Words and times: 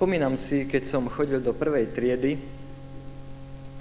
spomínam 0.00 0.32
si, 0.32 0.64
keď 0.64 0.88
som 0.88 1.12
chodil 1.12 1.44
do 1.44 1.52
prvej 1.52 1.92
triedy, 1.92 2.40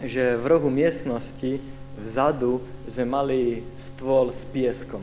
že 0.04 0.36
v 0.36 0.52
rohu 0.52 0.68
miestnosti 0.68 1.64
vzadu 1.95 2.59
sme 2.92 3.08
mali 3.08 3.64
stôl 3.88 4.36
s 4.36 4.43
pieskom. 4.52 5.00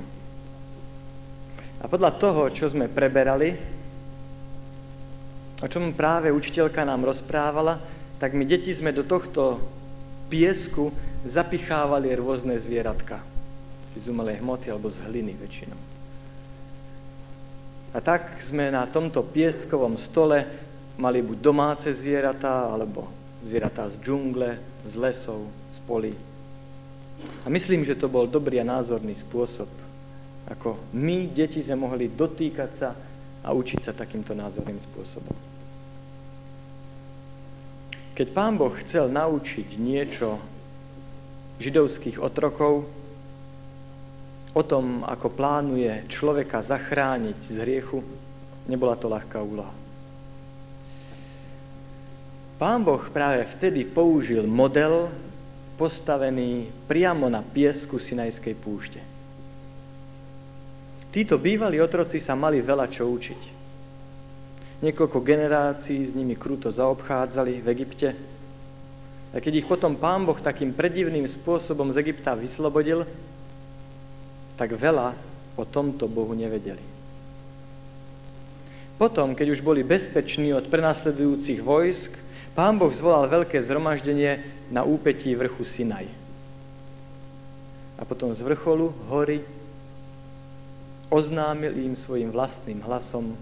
A 1.80 1.88
podľa 1.88 2.20
toho, 2.20 2.52
čo 2.52 2.68
sme 2.68 2.92
preberali, 2.92 3.56
o 5.56 5.64
čom 5.64 5.96
práve 5.96 6.28
učiteľka 6.28 6.84
nám 6.84 7.08
rozprávala, 7.08 7.80
tak 8.20 8.36
my 8.36 8.44
deti 8.44 8.76
sme 8.76 8.92
do 8.92 9.00
tohto 9.00 9.56
piesku 10.28 10.92
zapichávali 11.24 12.12
rôzne 12.12 12.60
zvieratka. 12.60 13.24
Či 13.96 14.04
z 14.04 14.12
umelej 14.12 14.44
hmoty 14.44 14.68
alebo 14.68 14.92
z 14.92 15.00
hliny 15.08 15.32
väčšinou. 15.32 15.80
A 17.96 18.04
tak 18.04 18.36
sme 18.44 18.68
na 18.68 18.84
tomto 18.84 19.24
pieskovom 19.24 19.96
stole 19.96 20.65
mali 20.96 21.20
buď 21.22 21.38
domáce 21.38 21.88
zvieratá, 21.92 22.72
alebo 22.72 23.08
zvieratá 23.44 23.88
z 23.92 24.00
džungle, 24.00 24.58
z 24.88 24.94
lesov, 24.96 25.46
z 25.76 25.78
polí. 25.84 26.12
A 27.44 27.46
myslím, 27.48 27.84
že 27.84 27.96
to 27.96 28.08
bol 28.08 28.28
dobrý 28.28 28.60
a 28.60 28.66
názorný 28.66 29.16
spôsob, 29.28 29.68
ako 30.46 30.78
my, 30.94 31.30
deti, 31.32 31.62
sme 31.64 31.86
mohli 31.88 32.12
dotýkať 32.12 32.70
sa 32.78 32.90
a 33.46 33.48
učiť 33.52 33.80
sa 33.82 33.92
takýmto 33.94 34.34
názorným 34.34 34.78
spôsobom. 34.82 35.36
Keď 38.16 38.26
pán 38.32 38.56
Boh 38.56 38.72
chcel 38.80 39.12
naučiť 39.12 39.76
niečo 39.76 40.40
židovských 41.60 42.16
otrokov 42.16 42.88
o 44.56 44.62
tom, 44.64 45.04
ako 45.04 45.28
plánuje 45.36 46.08
človeka 46.08 46.64
zachrániť 46.64 47.38
z 47.44 47.56
hriechu, 47.60 48.00
nebola 48.64 48.96
to 48.96 49.12
ľahká 49.12 49.36
úloha. 49.44 49.85
Pán 52.56 52.80
Boh 52.80 53.04
práve 53.12 53.44
vtedy 53.52 53.84
použil 53.84 54.48
model 54.48 55.12
postavený 55.76 56.72
priamo 56.88 57.28
na 57.28 57.44
piesku 57.44 58.00
Sinajskej 58.00 58.54
púšte. 58.56 59.00
Títo 61.12 61.36
bývalí 61.36 61.76
otroci 61.84 62.16
sa 62.16 62.32
mali 62.32 62.64
veľa 62.64 62.88
čo 62.88 63.04
učiť. 63.12 63.42
Niekoľko 64.80 65.18
generácií 65.20 66.00
s 66.08 66.12
nimi 66.16 66.36
kruto 66.36 66.72
zaobchádzali 66.72 67.60
v 67.60 67.66
Egypte. 67.76 68.08
A 69.32 69.40
keď 69.40 69.60
ich 69.60 69.68
potom 69.68 69.96
pán 69.96 70.24
Boh 70.24 70.36
takým 70.36 70.72
predivným 70.72 71.28
spôsobom 71.28 71.92
z 71.92 72.00
Egypta 72.00 72.32
vyslobodil, 72.32 73.04
tak 74.56 74.72
veľa 74.72 75.12
o 75.60 75.64
tomto 75.68 76.08
Bohu 76.08 76.32
nevedeli. 76.32 76.80
Potom, 78.96 79.36
keď 79.36 79.52
už 79.52 79.60
boli 79.60 79.84
bezpeční 79.84 80.56
od 80.56 80.72
prenasledujúcich 80.72 81.60
vojsk, 81.60 82.25
pán 82.56 82.80
Boh 82.80 82.88
zvolal 82.88 83.28
veľké 83.28 83.60
zhromaždenie 83.60 84.40
na 84.72 84.82
úpetí 84.82 85.36
vrchu 85.36 85.62
Sinaj. 85.62 86.08
A 88.00 88.02
potom 88.08 88.32
z 88.32 88.40
vrcholu 88.40 88.96
hory 89.12 89.44
oznámil 91.12 91.76
im 91.76 91.94
svojim 91.94 92.32
vlastným 92.32 92.80
hlasom 92.82 93.36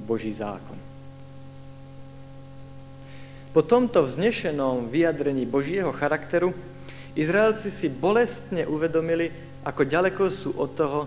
Boží 0.00 0.30
zákon. 0.32 0.78
Po 3.50 3.64
tomto 3.64 4.04
vznešenom 4.04 4.92
vyjadrení 4.92 5.48
Božieho 5.48 5.90
charakteru 5.90 6.52
Izraelci 7.16 7.72
si 7.72 7.88
bolestne 7.88 8.68
uvedomili, 8.68 9.32
ako 9.64 9.82
ďaleko 9.88 10.22
sú 10.28 10.52
od 10.60 10.70
toho, 10.76 11.00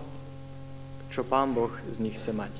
čo 1.14 1.22
Pán 1.22 1.54
Boh 1.54 1.70
z 1.94 2.02
nich 2.02 2.18
chce 2.18 2.34
mať. 2.34 2.50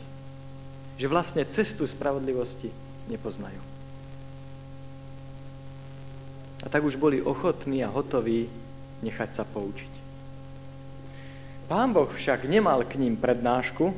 Že 1.02 1.06
vlastne 1.10 1.42
cestu 1.50 1.90
spravodlivosti 1.90 2.70
nepoznajú. 3.10 3.69
A 6.60 6.66
tak 6.68 6.84
už 6.84 7.00
boli 7.00 7.24
ochotní 7.24 7.80
a 7.80 7.92
hotoví 7.92 8.48
nechať 9.00 9.30
sa 9.32 9.44
poučiť. 9.48 9.92
Pán 11.70 11.94
Boh 11.94 12.10
však 12.10 12.50
nemal 12.50 12.82
k 12.84 12.98
ním 12.98 13.14
prednášku, 13.14 13.94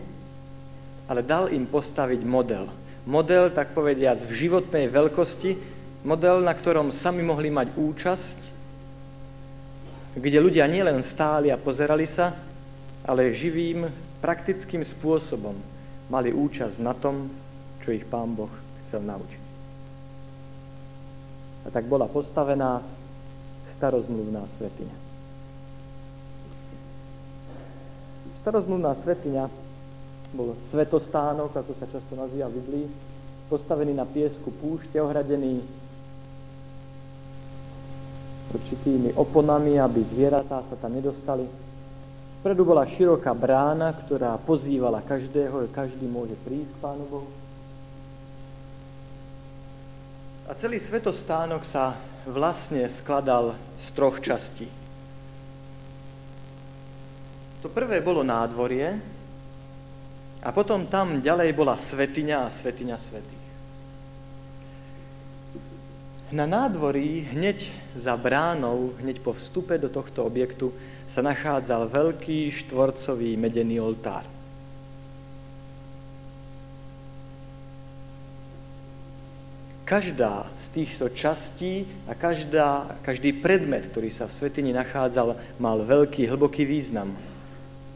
ale 1.09 1.25
dal 1.25 1.49
im 1.51 1.65
postaviť 1.67 2.21
model. 2.23 2.69
Model, 3.09 3.51
tak 3.51 3.75
povediac, 3.75 4.23
v 4.23 4.47
životnej 4.47 4.87
veľkosti, 4.93 5.59
model, 6.07 6.45
na 6.45 6.55
ktorom 6.55 6.95
sami 6.95 7.25
mohli 7.27 7.51
mať 7.51 7.75
účasť, 7.75 8.39
kde 10.15 10.39
ľudia 10.39 10.69
nielen 10.69 11.03
stáli 11.03 11.49
a 11.51 11.59
pozerali 11.59 12.07
sa, 12.07 12.37
ale 13.03 13.35
živým, 13.35 13.91
praktickým 14.23 14.87
spôsobom 14.87 15.59
mali 16.07 16.31
účasť 16.31 16.77
na 16.79 16.95
tom, 16.95 17.27
čo 17.83 17.91
ich 17.91 18.07
Pán 18.07 18.37
Boh 18.37 18.53
chcel 18.87 19.03
naučiť. 19.03 19.42
A 21.63 21.69
tak 21.71 21.87
bola 21.87 22.11
postavená 22.11 22.83
starozmluvná 23.79 24.43
svetiňa. 24.59 24.97
Starozmluvná 28.43 28.99
svetiňa 29.07 29.45
bol 30.35 30.59
svetostánok, 30.75 31.55
ako 31.55 31.73
sa 31.79 31.87
často 31.87 32.13
nazýva 32.19 32.51
v 32.51 32.57
Biblii, 32.59 32.87
postavený 33.47 33.93
na 33.95 34.09
piesku 34.09 34.51
púšte, 34.59 34.99
ohradený 34.99 35.63
určitými 38.53 39.15
oponami, 39.17 39.79
aby 39.79 40.01
zvieratá 40.13 40.65
sa 40.67 40.77
tam 40.81 40.95
nedostali. 40.97 41.45
Vpredu 42.43 42.67
bola 42.67 42.83
široká 42.89 43.31
brána, 43.39 43.95
ktorá 43.95 44.35
pozývala 44.43 45.05
každého, 45.07 45.67
že 45.67 45.69
každý 45.71 46.07
môže 46.11 46.35
prísť 46.43 46.75
k 46.75 46.81
Pánu 46.83 47.05
Bohu. 47.07 47.42
A 50.47 50.55
celý 50.59 50.83
svetostánok 50.83 51.63
sa 51.67 51.99
vlastne 52.27 52.87
skladal 53.03 53.55
z 53.79 53.87
troch 53.95 54.19
častí. 54.19 54.67
To 57.63 57.71
prvé 57.71 58.03
bolo 58.03 58.27
nádvorie, 58.27 58.99
a 60.43 60.51
potom 60.51 60.91
tam 60.91 61.23
ďalej 61.23 61.55
bola 61.55 61.79
svetiňa 61.79 62.37
a 62.43 62.51
svetiňa 62.51 62.97
svetých. 62.99 63.47
Na 66.35 66.51
nádvorí, 66.51 67.31
hneď 67.31 67.71
za 67.95 68.19
bránou, 68.19 68.99
hneď 68.99 69.23
po 69.23 69.37
vstupe 69.37 69.79
do 69.79 69.87
tohto 69.87 70.27
objektu, 70.27 70.75
sa 71.07 71.23
nachádzal 71.23 71.93
veľký 71.93 72.51
štvorcový 72.51 73.37
medený 73.39 73.79
oltár. 73.79 74.27
Každá 79.93 80.49
z 80.49 80.67
týchto 80.73 81.13
častí 81.13 81.85
a 82.09 82.17
každá, 82.17 82.97
každý 83.05 83.37
predmet, 83.37 83.93
ktorý 83.93 84.09
sa 84.09 84.25
v 84.25 84.33
svetini 84.33 84.73
nachádzal, 84.73 85.37
mal 85.61 85.85
veľký, 85.85 86.33
hlboký 86.33 86.65
význam. 86.65 87.13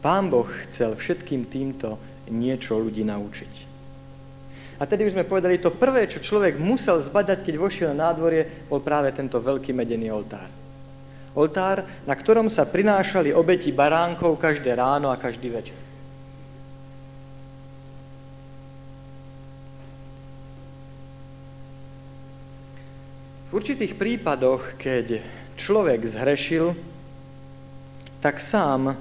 Pán 0.05 0.29
Boh 0.29 0.45
chcel 0.69 0.93
všetkým 0.93 1.49
týmto 1.49 1.97
niečo 2.29 2.77
ľudí 2.77 3.01
naučiť. 3.01 3.53
A 4.77 4.85
tedy 4.85 5.09
už 5.09 5.17
sme 5.17 5.25
povedali, 5.25 5.57
to 5.57 5.73
prvé, 5.73 6.05
čo 6.05 6.21
človek 6.21 6.61
musel 6.61 7.01
zbadať, 7.01 7.41
keď 7.41 7.55
vošiel 7.57 7.97
na 7.97 8.13
nádvorie, 8.13 8.69
bol 8.69 8.85
práve 8.85 9.09
tento 9.17 9.41
veľký 9.41 9.73
medený 9.73 10.13
oltár. 10.13 10.53
Oltár, 11.33 11.81
na 12.05 12.13
ktorom 12.13 12.53
sa 12.53 12.69
prinášali 12.69 13.33
obeti 13.33 13.73
baránkov 13.73 14.37
každé 14.37 14.77
ráno 14.77 15.09
a 15.09 15.17
každý 15.17 15.49
večer. 15.49 15.86
V 23.57 23.65
určitých 23.65 23.97
prípadoch, 23.97 24.77
keď 24.77 25.25
človek 25.57 26.05
zhrešil, 26.05 26.77
tak 28.21 28.45
sám 28.45 28.93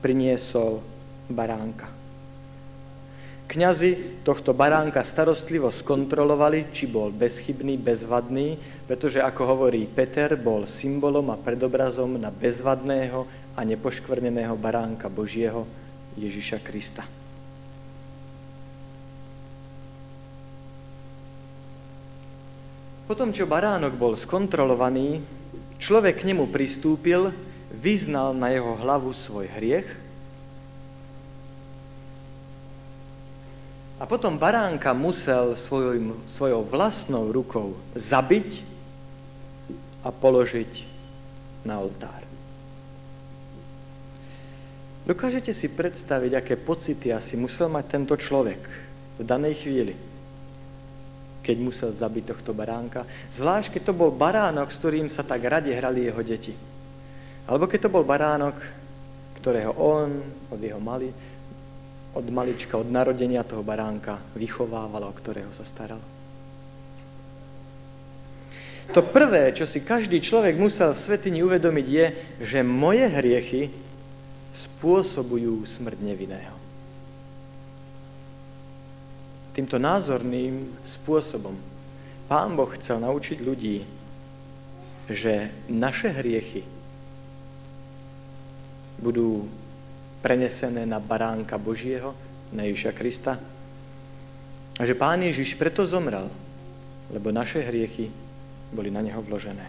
priniesol 0.00 0.80
baránka. 1.28 1.92
Kňazi 3.52 4.24
tohto 4.24 4.56
baránka 4.56 5.04
starostlivo 5.04 5.68
skontrolovali, 5.68 6.72
či 6.72 6.88
bol 6.88 7.12
bezchybný, 7.12 7.76
bezvadný, 7.76 8.56
pretože, 8.88 9.20
ako 9.20 9.42
hovorí 9.44 9.84
Peter, 9.84 10.40
bol 10.40 10.64
symbolom 10.64 11.28
a 11.28 11.36
predobrazom 11.36 12.16
na 12.16 12.32
bezvadného 12.32 13.28
a 13.52 13.60
nepoškvrneného 13.60 14.56
baránka 14.56 15.12
Božieho 15.12 15.68
Ježiša 16.16 16.64
Krista. 16.64 17.19
Potom, 23.10 23.34
čo 23.34 23.42
baránok 23.42 23.98
bol 23.98 24.14
skontrolovaný, 24.14 25.18
človek 25.82 26.22
k 26.22 26.30
nemu 26.30 26.46
pristúpil, 26.46 27.34
vyznal 27.74 28.38
na 28.38 28.54
jeho 28.54 28.78
hlavu 28.78 29.10
svoj 29.10 29.50
hriech 29.50 29.90
A 34.00 34.08
potom 34.08 34.40
baránka 34.40 34.96
musel 34.96 35.52
svojou, 35.60 36.16
svojou 36.24 36.64
vlastnou 36.64 37.28
rukou 37.28 37.76
zabiť 37.92 38.64
a 40.00 40.08
položiť 40.08 40.88
na 41.68 41.76
oltár. 41.76 42.24
Dokážete 45.04 45.52
si 45.52 45.68
predstaviť, 45.68 46.32
aké 46.32 46.54
pocity 46.56 47.12
asi 47.12 47.36
musel 47.36 47.68
mať 47.68 47.84
tento 47.92 48.16
človek 48.16 48.60
v 49.20 49.22
danej 49.28 49.60
chvíli? 49.68 50.09
Keď 51.50 51.58
musel 51.58 51.90
zabiť 51.90 52.30
tohto 52.30 52.54
baránka. 52.54 53.02
Zvlášť, 53.34 53.74
keď 53.74 53.82
to 53.90 53.98
bol 53.98 54.14
baránok, 54.14 54.70
s 54.70 54.78
ktorým 54.78 55.10
sa 55.10 55.26
tak 55.26 55.42
radi 55.42 55.74
hrali 55.74 56.06
jeho 56.06 56.22
deti. 56.22 56.54
Alebo 57.50 57.66
keď 57.66 57.90
to 57.90 57.90
bol 57.90 58.06
baránok, 58.06 58.54
ktorého 59.42 59.74
on 59.74 60.22
od 60.46 60.60
jeho 60.62 60.78
mali, 60.78 61.10
od 62.14 62.22
malička, 62.30 62.78
od 62.78 62.86
narodenia 62.86 63.42
toho 63.42 63.66
baránka 63.66 64.22
vychovával, 64.38 65.10
o 65.10 65.10
ktorého 65.10 65.50
sa 65.50 65.66
staral. 65.66 65.98
To 68.94 69.02
prvé, 69.02 69.50
čo 69.50 69.66
si 69.66 69.82
každý 69.82 70.22
človek 70.22 70.54
musel 70.54 70.94
v 70.94 71.02
svetini 71.02 71.42
uvedomiť, 71.42 71.86
je, 71.90 72.06
že 72.46 72.62
moje 72.62 73.10
hriechy 73.10 73.74
spôsobujú 74.54 75.66
smrť 75.66 75.98
nevinného. 75.98 76.59
Týmto 79.60 79.76
názorným 79.76 80.72
spôsobom 80.88 81.52
Pán 82.32 82.56
Boh 82.56 82.72
chcel 82.80 82.96
naučiť 82.96 83.44
ľudí, 83.44 83.84
že 85.04 85.52
naše 85.68 86.08
hriechy 86.08 86.64
budú 88.96 89.44
prenesené 90.24 90.88
na 90.88 90.96
baránka 90.96 91.60
Božieho, 91.60 92.16
na 92.56 92.64
Ježiša 92.64 92.92
Krista. 92.96 93.36
A 94.80 94.82
že 94.88 94.96
Pán 94.96 95.20
Ježiš 95.28 95.60
preto 95.60 95.84
zomrel, 95.84 96.32
lebo 97.12 97.28
naše 97.28 97.60
hriechy 97.60 98.08
boli 98.72 98.88
na 98.88 99.04
Neho 99.04 99.20
vložené. 99.20 99.68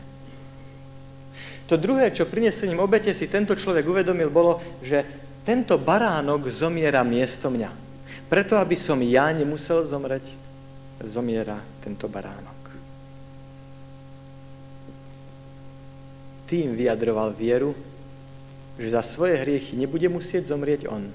To 1.68 1.76
druhé, 1.76 2.16
čo 2.16 2.32
prinesením 2.32 2.80
obete 2.80 3.12
si 3.12 3.28
tento 3.28 3.60
človek 3.60 3.84
uvedomil, 3.84 4.32
bolo, 4.32 4.64
že 4.80 5.04
tento 5.44 5.76
baránok 5.76 6.48
zomiera 6.48 7.04
miesto 7.04 7.52
mňa. 7.52 7.91
Preto, 8.32 8.56
aby 8.56 8.80
som 8.80 8.96
ja 9.04 9.28
nemusel 9.36 9.84
zomrieť, 9.92 10.24
zomiera 11.04 11.60
tento 11.84 12.08
baránok. 12.08 12.56
Tým 16.48 16.72
vyjadroval 16.72 17.36
vieru, 17.36 17.76
že 18.80 18.96
za 18.96 19.04
svoje 19.04 19.36
hriechy 19.36 19.76
nebude 19.76 20.08
musieť 20.08 20.48
zomrieť 20.48 20.88
on, 20.88 21.12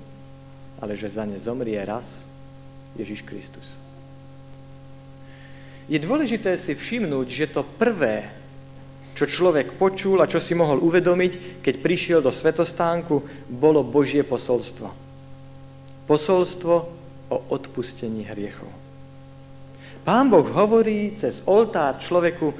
ale 0.76 0.92
že 0.92 1.08
za 1.08 1.24
ne 1.24 1.40
zomrie 1.40 1.80
raz 1.80 2.04
Ježiš 3.00 3.24
Kristus. 3.24 3.64
Je 5.88 5.96
dôležité 5.96 6.60
si 6.60 6.76
všimnúť, 6.76 7.32
že 7.32 7.48
to 7.48 7.64
prvé, 7.64 8.28
čo 9.16 9.24
človek 9.24 9.80
počul 9.80 10.20
a 10.20 10.28
čo 10.28 10.36
si 10.36 10.52
mohol 10.52 10.84
uvedomiť, 10.84 11.64
keď 11.64 11.74
prišiel 11.80 12.20
do 12.20 12.28
svetostánku, 12.28 13.48
bolo 13.48 13.80
Božie 13.80 14.20
posolstvo. 14.20 14.92
Posolstvo 16.04 17.05
o 17.28 17.36
odpustení 17.50 18.24
hriechov. 18.26 18.68
Pán 20.06 20.30
Boh 20.30 20.46
hovorí 20.46 21.18
cez 21.18 21.42
oltár 21.46 21.98
človeku, 21.98 22.54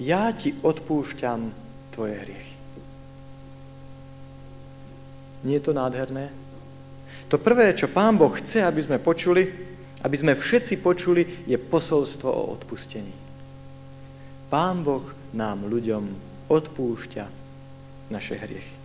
ja 0.00 0.32
ti 0.36 0.52
odpúšťam 0.52 1.40
tvoje 1.92 2.14
hriechy. 2.20 2.54
Nie 5.44 5.56
je 5.60 5.64
to 5.64 5.72
nádherné? 5.72 6.28
To 7.32 7.40
prvé, 7.40 7.72
čo 7.72 7.88
Pán 7.88 8.20
Boh 8.20 8.32
chce, 8.36 8.60
aby 8.60 8.84
sme 8.84 9.00
počuli, 9.00 9.48
aby 10.04 10.16
sme 10.16 10.36
všetci 10.36 10.80
počuli, 10.80 11.48
je 11.48 11.56
posolstvo 11.56 12.28
o 12.28 12.52
odpustení. 12.52 13.12
Pán 14.52 14.84
Boh 14.84 15.04
nám 15.32 15.64
ľuďom 15.68 16.04
odpúšťa 16.50 17.24
naše 18.10 18.34
hriechy. 18.36 18.79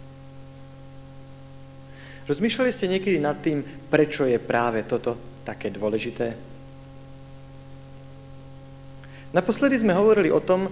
Rozmýšľali 2.25 2.72
ste 2.74 2.89
niekedy 2.89 3.22
nad 3.22 3.38
tým, 3.38 3.62
prečo 3.89 4.25
je 4.25 4.42
práve 4.42 4.81
toto 4.89 5.13
také 5.45 5.69
dôležité? 5.69 6.33
Naposledy 9.30 9.77
sme 9.77 9.94
hovorili 9.94 10.33
o 10.33 10.42
tom, 10.42 10.72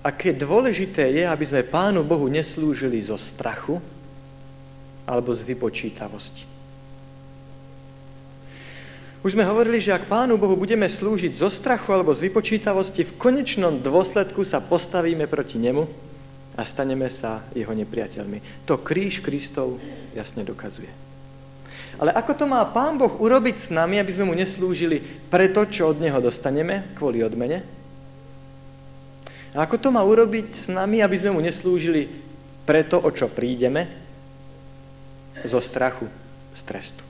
aké 0.00 0.32
dôležité 0.32 1.12
je, 1.12 1.24
aby 1.28 1.44
sme 1.44 1.66
Pánu 1.66 2.00
Bohu 2.04 2.24
neslúžili 2.32 3.00
zo 3.04 3.20
strachu 3.20 3.80
alebo 5.04 5.34
z 5.36 5.44
vypočítavosti. 5.44 6.44
Už 9.24 9.32
sme 9.32 9.44
hovorili, 9.48 9.80
že 9.80 9.92
ak 9.92 10.08
Pánu 10.08 10.36
Bohu 10.36 10.52
budeme 10.52 10.84
slúžiť 10.84 11.40
zo 11.40 11.48
strachu 11.48 11.96
alebo 11.96 12.12
z 12.12 12.28
vypočítavosti, 12.28 13.08
v 13.08 13.16
konečnom 13.16 13.80
dôsledku 13.80 14.44
sa 14.44 14.60
postavíme 14.60 15.24
proti 15.24 15.56
Nemu 15.56 15.84
a 16.54 16.62
staneme 16.62 17.10
sa 17.10 17.42
jeho 17.50 17.74
nepriateľmi. 17.74 18.66
To 18.70 18.78
kríž 18.78 19.18
Kristov 19.18 19.82
jasne 20.14 20.46
dokazuje. 20.46 20.90
Ale 21.98 22.10
ako 22.14 22.32
to 22.34 22.44
má 22.46 22.62
Pán 22.70 22.98
Boh 22.98 23.10
urobiť 23.10 23.56
s 23.58 23.68
nami, 23.70 23.98
aby 23.98 24.10
sme 24.14 24.30
mu 24.30 24.34
neslúžili 24.34 25.02
pre 25.30 25.50
to, 25.50 25.66
čo 25.66 25.90
od 25.90 25.98
Neho 25.98 26.18
dostaneme, 26.18 26.94
kvôli 26.94 27.22
odmene? 27.22 27.62
A 29.54 29.62
ako 29.62 29.78
to 29.78 29.88
má 29.94 30.02
urobiť 30.02 30.46
s 30.50 30.66
nami, 30.66 31.02
aby 31.02 31.14
sme 31.18 31.34
mu 31.34 31.40
neslúžili 31.42 32.10
pre 32.66 32.82
to, 32.82 32.98
o 32.98 33.10
čo 33.14 33.30
prídeme, 33.30 33.86
zo 35.46 35.62
strachu, 35.62 36.06
z 36.54 36.60
trestu? 36.66 37.02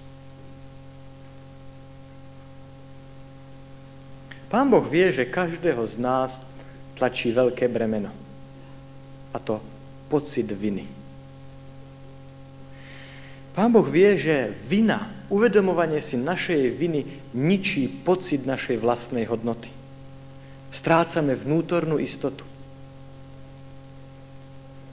Pán 4.53 4.69
Boh 4.69 4.85
vie, 4.85 5.09
že 5.13 5.29
každého 5.29 5.85
z 5.89 5.97
nás 5.97 6.37
tlačí 6.97 7.33
veľké 7.33 7.69
bremeno 7.69 8.24
a 9.35 9.39
to 9.43 9.59
pocit 10.07 10.47
viny. 10.47 10.87
Pán 13.55 13.71
Boh 13.71 13.87
vie, 13.87 14.19
že 14.19 14.51
vina, 14.67 15.27
uvedomovanie 15.31 16.03
si 16.03 16.19
našej 16.19 16.75
viny 16.75 17.31
ničí 17.35 17.87
pocit 18.03 18.43
našej 18.43 18.83
vlastnej 18.83 19.27
hodnoty. 19.31 19.71
Strácame 20.75 21.39
vnútornú 21.39 22.03
istotu. 22.03 22.43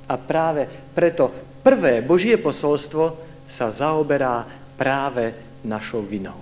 A 0.06 0.14
práve 0.14 0.70
preto 0.94 1.34
prvé 1.66 2.06
Božie 2.06 2.38
posolstvo 2.38 3.18
sa 3.50 3.74
zaoberá 3.74 4.46
práve 4.78 5.34
našou 5.66 6.06
vinou. 6.06 6.38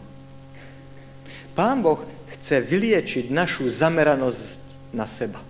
Pán 1.56 1.80
Boh 1.80 2.04
chce 2.36 2.60
vyliečiť 2.64 3.32
našu 3.32 3.68
zameranosť 3.72 4.44
na 4.92 5.08
seba. 5.08 5.49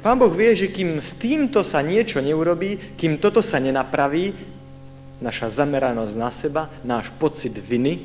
Pán 0.00 0.16
Boh 0.16 0.32
vie, 0.32 0.56
že 0.56 0.72
kým 0.72 0.96
s 0.96 1.12
týmto 1.12 1.60
sa 1.60 1.84
niečo 1.84 2.24
neurobí, 2.24 2.96
kým 2.96 3.20
toto 3.20 3.44
sa 3.44 3.60
nenapraví, 3.60 4.32
naša 5.20 5.60
zameranosť 5.60 6.14
na 6.16 6.30
seba, 6.32 6.62
náš 6.80 7.12
pocit 7.20 7.52
viny, 7.52 8.00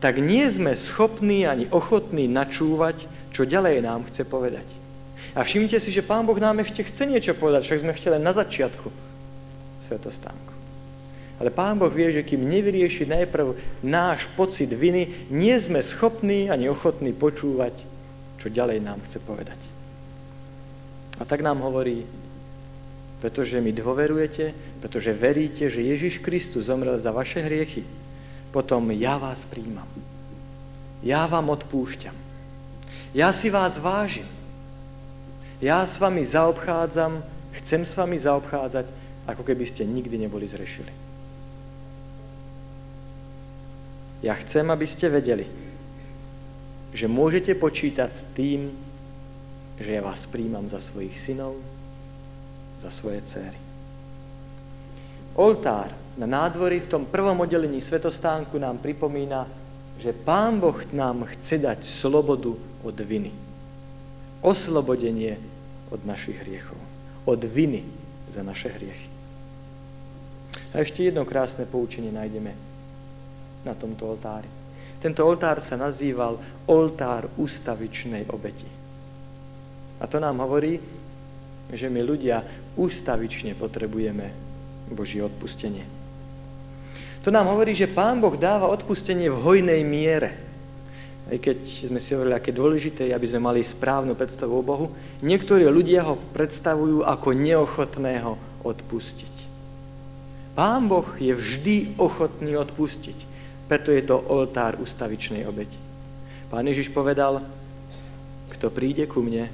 tak 0.00 0.20
nie 0.20 0.44
sme 0.48 0.76
schopní 0.76 1.48
ani 1.48 1.68
ochotní 1.72 2.28
načúvať, 2.28 3.08
čo 3.32 3.48
ďalej 3.48 3.80
nám 3.80 4.04
chce 4.12 4.28
povedať. 4.28 4.68
A 5.32 5.44
všimte 5.44 5.80
si, 5.80 5.88
že 5.88 6.04
Pán 6.04 6.28
Boh 6.28 6.36
nám 6.36 6.60
ešte 6.60 6.84
chce 6.84 7.08
niečo 7.08 7.32
povedať, 7.32 7.64
však 7.64 7.80
sme 7.80 7.92
ešte 7.96 8.08
na 8.20 8.32
začiatku 8.36 8.88
svetostánku. 9.88 10.52
Ale 11.40 11.48
Pán 11.48 11.80
Boh 11.80 11.88
vie, 11.88 12.12
že 12.12 12.20
kým 12.20 12.44
nevyrieši 12.44 13.08
najprv 13.08 13.56
náš 13.80 14.28
pocit 14.36 14.68
viny, 14.68 15.32
nie 15.32 15.56
sme 15.56 15.80
schopní 15.80 16.52
ani 16.52 16.68
ochotní 16.68 17.16
počúvať, 17.16 17.72
čo 18.36 18.52
ďalej 18.52 18.84
nám 18.84 19.00
chce 19.08 19.16
povedať. 19.24 19.79
A 21.20 21.22
tak 21.28 21.44
nám 21.44 21.60
hovorí, 21.60 22.08
pretože 23.20 23.60
mi 23.60 23.76
dôverujete, 23.76 24.80
pretože 24.80 25.12
veríte, 25.12 25.68
že 25.68 25.84
Ježiš 25.84 26.24
Kristus 26.24 26.72
zomrel 26.72 26.96
za 26.96 27.12
vaše 27.12 27.44
hriechy, 27.44 27.84
potom 28.48 28.88
ja 28.96 29.20
vás 29.20 29.44
príjmam. 29.44 29.86
Ja 31.04 31.28
vám 31.28 31.52
odpúšťam. 31.52 32.16
Ja 33.12 33.30
si 33.36 33.52
vás 33.52 33.76
vážim. 33.76 34.26
Ja 35.60 35.84
s 35.84 36.00
vami 36.00 36.24
zaobchádzam, 36.24 37.20
chcem 37.60 37.84
s 37.84 37.92
vami 37.92 38.16
zaobchádzať, 38.16 38.88
ako 39.28 39.42
keby 39.44 39.68
ste 39.68 39.84
nikdy 39.84 40.16
neboli 40.24 40.48
zrešili. 40.48 40.88
Ja 44.24 44.36
chcem, 44.40 44.64
aby 44.68 44.88
ste 44.88 45.12
vedeli, 45.12 45.44
že 46.96 47.08
môžete 47.08 47.52
počítať 47.56 48.10
s 48.12 48.22
tým, 48.32 48.72
že 49.80 49.96
ja 49.96 50.04
vás 50.04 50.28
príjmam 50.28 50.68
za 50.68 50.76
svojich 50.76 51.16
synov, 51.16 51.56
za 52.84 52.92
svoje 52.92 53.24
céry. 53.32 53.56
Oltár 55.40 55.88
na 56.20 56.28
nádvorí 56.28 56.84
v 56.84 56.90
tom 56.90 57.08
prvom 57.08 57.40
oddelení 57.40 57.80
svetostánku 57.80 58.60
nám 58.60 58.76
pripomína, 58.84 59.48
že 59.96 60.12
Pán 60.12 60.60
Boh 60.60 60.76
nám 60.92 61.24
chce 61.36 61.60
dať 61.64 61.80
slobodu 61.80 62.52
od 62.84 62.96
viny. 63.00 63.32
Oslobodenie 64.44 65.40
od 65.88 66.04
našich 66.04 66.40
hriechov. 66.44 66.76
Od 67.24 67.40
viny 67.40 67.84
za 68.32 68.44
naše 68.44 68.68
hriechy. 68.72 69.08
A 70.72 70.80
ešte 70.80 71.04
jedno 71.08 71.24
krásne 71.24 71.64
poučenie 71.64 72.12
nájdeme 72.12 72.52
na 73.64 73.72
tomto 73.76 74.12
oltári. 74.12 74.48
Tento 75.00 75.24
oltár 75.24 75.64
sa 75.64 75.76
nazýval 75.76 76.36
oltár 76.68 77.28
ustavičnej 77.40 78.28
obeti. 78.28 78.79
A 80.00 80.08
to 80.08 80.16
nám 80.16 80.40
hovorí, 80.40 80.80
že 81.70 81.86
my 81.86 82.00
ľudia 82.02 82.42
ústavične 82.74 83.54
potrebujeme 83.54 84.32
Božie 84.90 85.22
odpustenie. 85.22 85.86
To 87.20 87.28
nám 87.28 87.52
hovorí, 87.52 87.76
že 87.76 87.92
Pán 87.92 88.18
Boh 88.18 88.32
dáva 88.34 88.66
odpustenie 88.72 89.28
v 89.28 89.38
hojnej 89.44 89.84
miere. 89.84 90.40
aj 91.30 91.38
keď 91.38 91.58
sme 91.92 92.00
si 92.02 92.10
hovorili, 92.16 92.34
aké 92.34 92.50
dôležité 92.50 93.06
je, 93.06 93.14
aby 93.14 93.28
sme 93.28 93.46
mali 93.46 93.60
správnu 93.62 94.18
predstavu 94.18 94.50
o 94.50 94.66
Bohu, 94.66 94.86
niektorí 95.22 95.62
ľudia 95.68 96.02
ho 96.02 96.18
predstavujú 96.34 97.06
ako 97.06 97.28
neochotného 97.36 98.34
odpustiť. 98.66 99.34
Pán 100.58 100.90
Boh 100.90 101.06
je 101.22 101.30
vždy 101.30 102.00
ochotný 102.02 102.58
odpustiť, 102.58 103.14
preto 103.70 103.94
je 103.94 104.02
to 104.02 104.18
oltár 104.18 104.80
ustavičnej 104.82 105.46
obeti. 105.46 105.78
Pán 106.50 106.66
Ježiš 106.66 106.90
povedal, 106.90 107.46
kto 108.50 108.66
príde 108.74 109.06
ku 109.06 109.22
mne, 109.22 109.46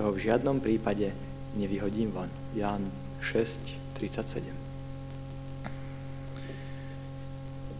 toho 0.00 0.16
v 0.16 0.24
žiadnom 0.32 0.64
prípade 0.64 1.12
nevyhodím 1.60 2.08
von. 2.08 2.32
Ján 2.56 2.88
6, 3.20 3.52
37. 4.00 4.48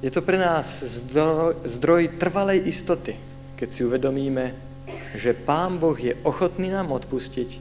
Je 0.05 0.11
to 0.12 0.21
pre 0.21 0.37
nás 0.37 0.85
zdroj, 0.85 1.65
zdroj 1.65 2.21
trvalej 2.21 2.69
istoty, 2.69 3.17
keď 3.57 3.69
si 3.73 3.81
uvedomíme, 3.89 4.53
že 5.17 5.33
Pán 5.33 5.81
Boh 5.81 5.97
je 5.97 6.12
ochotný 6.29 6.69
nám 6.69 6.93
odpustiť 6.93 7.57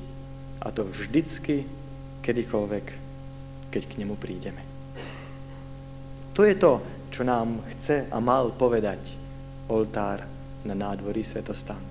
a 0.60 0.76
to 0.76 0.84
vždycky, 0.92 1.64
kedykoľvek, 2.20 2.86
keď 3.72 3.82
k 3.88 3.98
nemu 4.04 4.20
prídeme. 4.20 4.60
To 6.36 6.44
je 6.44 6.60
to, 6.60 6.84
čo 7.16 7.24
nám 7.24 7.64
chce 7.64 8.12
a 8.12 8.18
mal 8.20 8.52
povedať 8.52 9.00
oltár 9.72 10.28
na 10.68 10.76
nádvorí 10.76 11.24
Svetostánku. 11.24 11.89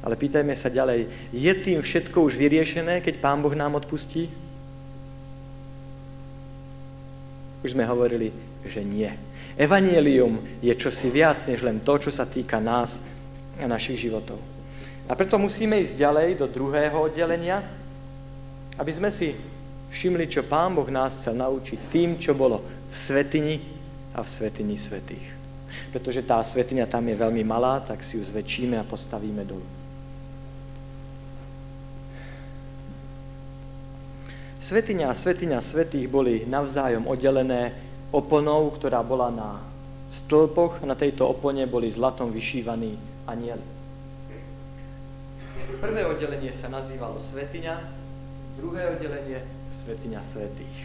Ale 0.00 0.16
pýtajme 0.16 0.56
sa 0.56 0.72
ďalej, 0.72 1.28
je 1.28 1.52
tým 1.60 1.84
všetko 1.84 2.24
už 2.24 2.40
vyriešené, 2.40 3.04
keď 3.04 3.20
Pán 3.20 3.44
Boh 3.44 3.52
nám 3.52 3.76
odpustí? 3.76 4.32
Už 7.60 7.76
sme 7.76 7.84
hovorili, 7.84 8.32
že 8.64 8.80
nie. 8.80 9.12
Evangelium 9.60 10.40
je 10.64 10.72
čosi 10.72 11.12
viac, 11.12 11.44
než 11.44 11.60
len 11.60 11.84
to, 11.84 12.00
čo 12.00 12.08
sa 12.08 12.24
týka 12.24 12.56
nás 12.56 12.96
a 13.60 13.68
našich 13.68 14.00
životov. 14.08 14.40
A 15.04 15.12
preto 15.12 15.36
musíme 15.36 15.76
ísť 15.84 16.00
ďalej 16.00 16.40
do 16.40 16.48
druhého 16.48 16.96
oddelenia, 16.96 17.60
aby 18.80 18.92
sme 18.96 19.12
si 19.12 19.36
všimli, 19.92 20.32
čo 20.32 20.48
Pán 20.48 20.72
Boh 20.72 20.88
nás 20.88 21.12
chcel 21.20 21.36
naučiť 21.36 21.92
tým, 21.92 22.16
čo 22.16 22.32
bolo 22.32 22.64
v 22.88 22.94
svetini 22.96 23.60
a 24.16 24.24
v 24.24 24.28
svetini 24.32 24.80
svetých. 24.80 25.26
Pretože 25.92 26.24
tá 26.24 26.40
svetiňa 26.40 26.88
tam 26.88 27.04
je 27.04 27.20
veľmi 27.20 27.44
malá, 27.44 27.84
tak 27.84 28.00
si 28.00 28.16
ju 28.16 28.24
zväčšíme 28.24 28.80
a 28.80 28.88
postavíme 28.88 29.44
dolu. 29.44 29.79
Svetiňa 34.60 35.08
a 35.08 35.16
svetiňa 35.16 35.58
svetých 35.64 36.04
boli 36.12 36.44
navzájom 36.44 37.08
oddelené 37.08 37.72
oponou, 38.12 38.68
ktorá 38.76 39.00
bola 39.00 39.32
na 39.32 39.56
stĺpoch. 40.12 40.84
Na 40.84 40.92
tejto 40.92 41.24
opone 41.24 41.64
boli 41.64 41.88
zlatom 41.88 42.28
vyšívaní 42.28 43.00
anieli. 43.24 43.64
Prvé 45.80 46.04
oddelenie 46.04 46.52
sa 46.52 46.68
nazývalo 46.68 47.24
svetiňa, 47.32 47.74
druhé 48.60 49.00
oddelenie 49.00 49.40
svetiňa 49.80 50.20
svetých. 50.36 50.78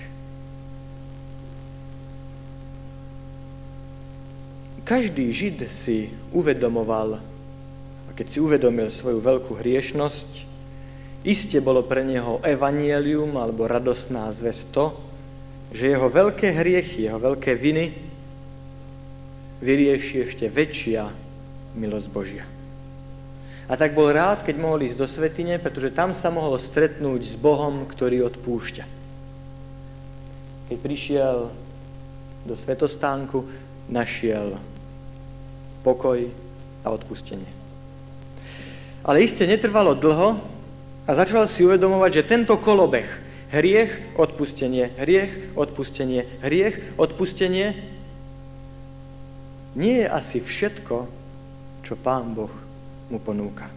Každý 4.86 5.34
Žid 5.34 5.60
si 5.84 6.14
uvedomoval, 6.30 7.18
a 8.06 8.12
keď 8.14 8.28
si 8.30 8.38
uvedomil 8.38 8.94
svoju 8.94 9.18
veľkú 9.18 9.58
hriešnosť, 9.58 10.55
Iste 11.26 11.58
bolo 11.58 11.82
pre 11.82 12.06
neho 12.06 12.38
evanielium 12.46 13.34
alebo 13.42 13.66
radostná 13.66 14.30
zväz 14.38 14.62
to, 14.70 14.94
že 15.74 15.90
jeho 15.90 16.06
veľké 16.06 16.54
hriechy, 16.54 17.10
jeho 17.10 17.18
veľké 17.18 17.58
viny 17.58 17.98
vyrieši 19.58 20.30
ešte 20.30 20.46
väčšia 20.46 21.10
milosť 21.74 22.08
Božia. 22.14 22.46
A 23.66 23.74
tak 23.74 23.98
bol 23.98 24.14
rád, 24.14 24.46
keď 24.46 24.62
mohol 24.62 24.86
ísť 24.86 24.98
do 25.02 25.10
svetine, 25.10 25.58
pretože 25.58 25.90
tam 25.90 26.14
sa 26.14 26.30
mohol 26.30 26.62
stretnúť 26.62 27.26
s 27.26 27.34
Bohom, 27.34 27.90
ktorý 27.90 28.22
odpúšťa. 28.30 28.86
Keď 30.70 30.78
prišiel 30.78 31.50
do 32.46 32.54
svetostánku, 32.62 33.42
našiel 33.90 34.62
pokoj 35.82 36.30
a 36.86 36.88
odpustenie. 36.94 37.50
Ale 39.02 39.26
iste 39.26 39.50
netrvalo 39.50 39.98
dlho, 39.98 40.55
a 41.06 41.12
začal 41.14 41.46
si 41.46 41.62
uvedomovať, 41.62 42.12
že 42.22 42.30
tento 42.30 42.58
kolobeh, 42.58 43.06
hriech, 43.54 44.18
odpustenie, 44.18 44.90
hriech, 44.98 45.54
odpustenie, 45.54 46.26
hriech, 46.42 46.98
odpustenie, 46.98 47.78
nie 49.76 49.96
je 50.02 50.08
asi 50.10 50.42
všetko, 50.42 51.06
čo 51.86 51.94
Pán 52.02 52.34
Boh 52.34 52.52
mu 53.14 53.22
ponúka. 53.22 53.70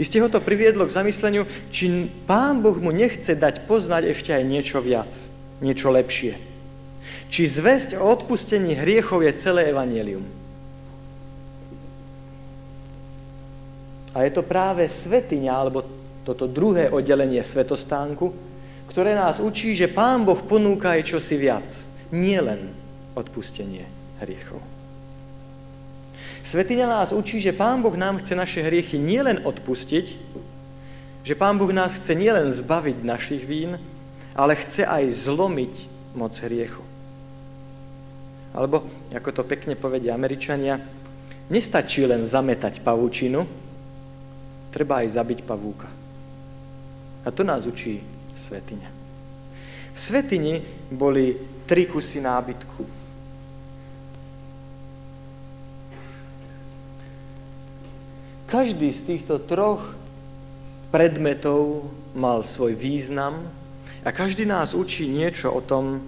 Isté 0.00 0.24
ho 0.24 0.32
to 0.32 0.40
priviedlo 0.40 0.88
k 0.88 0.96
zamysleniu, 0.96 1.44
či 1.68 2.08
Pán 2.24 2.64
Boh 2.64 2.78
mu 2.80 2.88
nechce 2.88 3.36
dať 3.36 3.68
poznať 3.68 4.08
ešte 4.08 4.32
aj 4.32 4.44
niečo 4.48 4.80
viac, 4.80 5.12
niečo 5.60 5.92
lepšie. 5.92 6.40
Či 7.28 7.42
zväzť 7.52 8.00
o 8.00 8.08
odpustení 8.08 8.72
hriechov 8.78 9.20
je 9.20 9.36
celé 9.36 9.68
evanelium. 9.68 10.24
A 14.12 14.28
je 14.28 14.30
to 14.32 14.44
práve 14.44 14.88
svetiňa, 15.04 15.52
alebo 15.52 15.84
toto 16.22 16.44
druhé 16.46 16.92
oddelenie 16.92 17.40
svetostánku, 17.42 18.32
ktoré 18.92 19.16
nás 19.16 19.40
učí, 19.40 19.72
že 19.72 19.88
Pán 19.88 20.28
Boh 20.28 20.36
ponúka 20.36 20.92
aj 20.92 21.16
čosi 21.16 21.40
viac. 21.40 21.64
Nie 22.12 22.44
len 22.44 22.76
odpustenie 23.16 23.88
hriechov. 24.20 24.60
Svetiňa 26.52 26.84
nás 26.84 27.08
učí, 27.16 27.40
že 27.40 27.56
Pán 27.56 27.80
Boh 27.80 27.96
nám 27.96 28.20
chce 28.20 28.36
naše 28.36 28.60
hriechy 28.60 29.00
nielen 29.00 29.40
odpustiť, 29.48 30.06
že 31.24 31.34
Pán 31.38 31.56
Boh 31.56 31.72
nás 31.72 31.96
chce 31.96 32.12
nielen 32.12 32.52
zbaviť 32.52 33.00
našich 33.00 33.42
vín, 33.48 33.80
ale 34.36 34.60
chce 34.60 34.84
aj 34.84 35.24
zlomiť 35.24 35.74
moc 36.12 36.36
hriechu. 36.44 36.84
Alebo, 38.52 38.84
ako 39.08 39.30
to 39.32 39.42
pekne 39.48 39.72
povedia 39.72 40.12
Američania, 40.12 40.76
nestačí 41.48 42.04
len 42.04 42.28
zametať 42.28 42.84
pavúčinu, 42.84 43.48
treba 44.72 45.04
aj 45.04 45.14
zabiť 45.14 45.44
pavúka. 45.44 45.86
A 47.22 47.28
to 47.30 47.44
nás 47.44 47.68
učí 47.68 48.02
svetiňa. 48.48 48.90
V 49.92 49.98
svetini 50.00 50.64
boli 50.88 51.36
tri 51.68 51.84
kusy 51.86 52.18
nábytku. 52.18 53.04
Každý 58.48 58.88
z 58.92 59.00
týchto 59.08 59.40
troch 59.48 59.96
predmetov 60.92 61.88
mal 62.12 62.44
svoj 62.44 62.76
význam 62.76 63.48
a 64.04 64.12
každý 64.12 64.44
nás 64.44 64.76
učí 64.76 65.08
niečo 65.08 65.48
o 65.48 65.64
tom, 65.64 66.04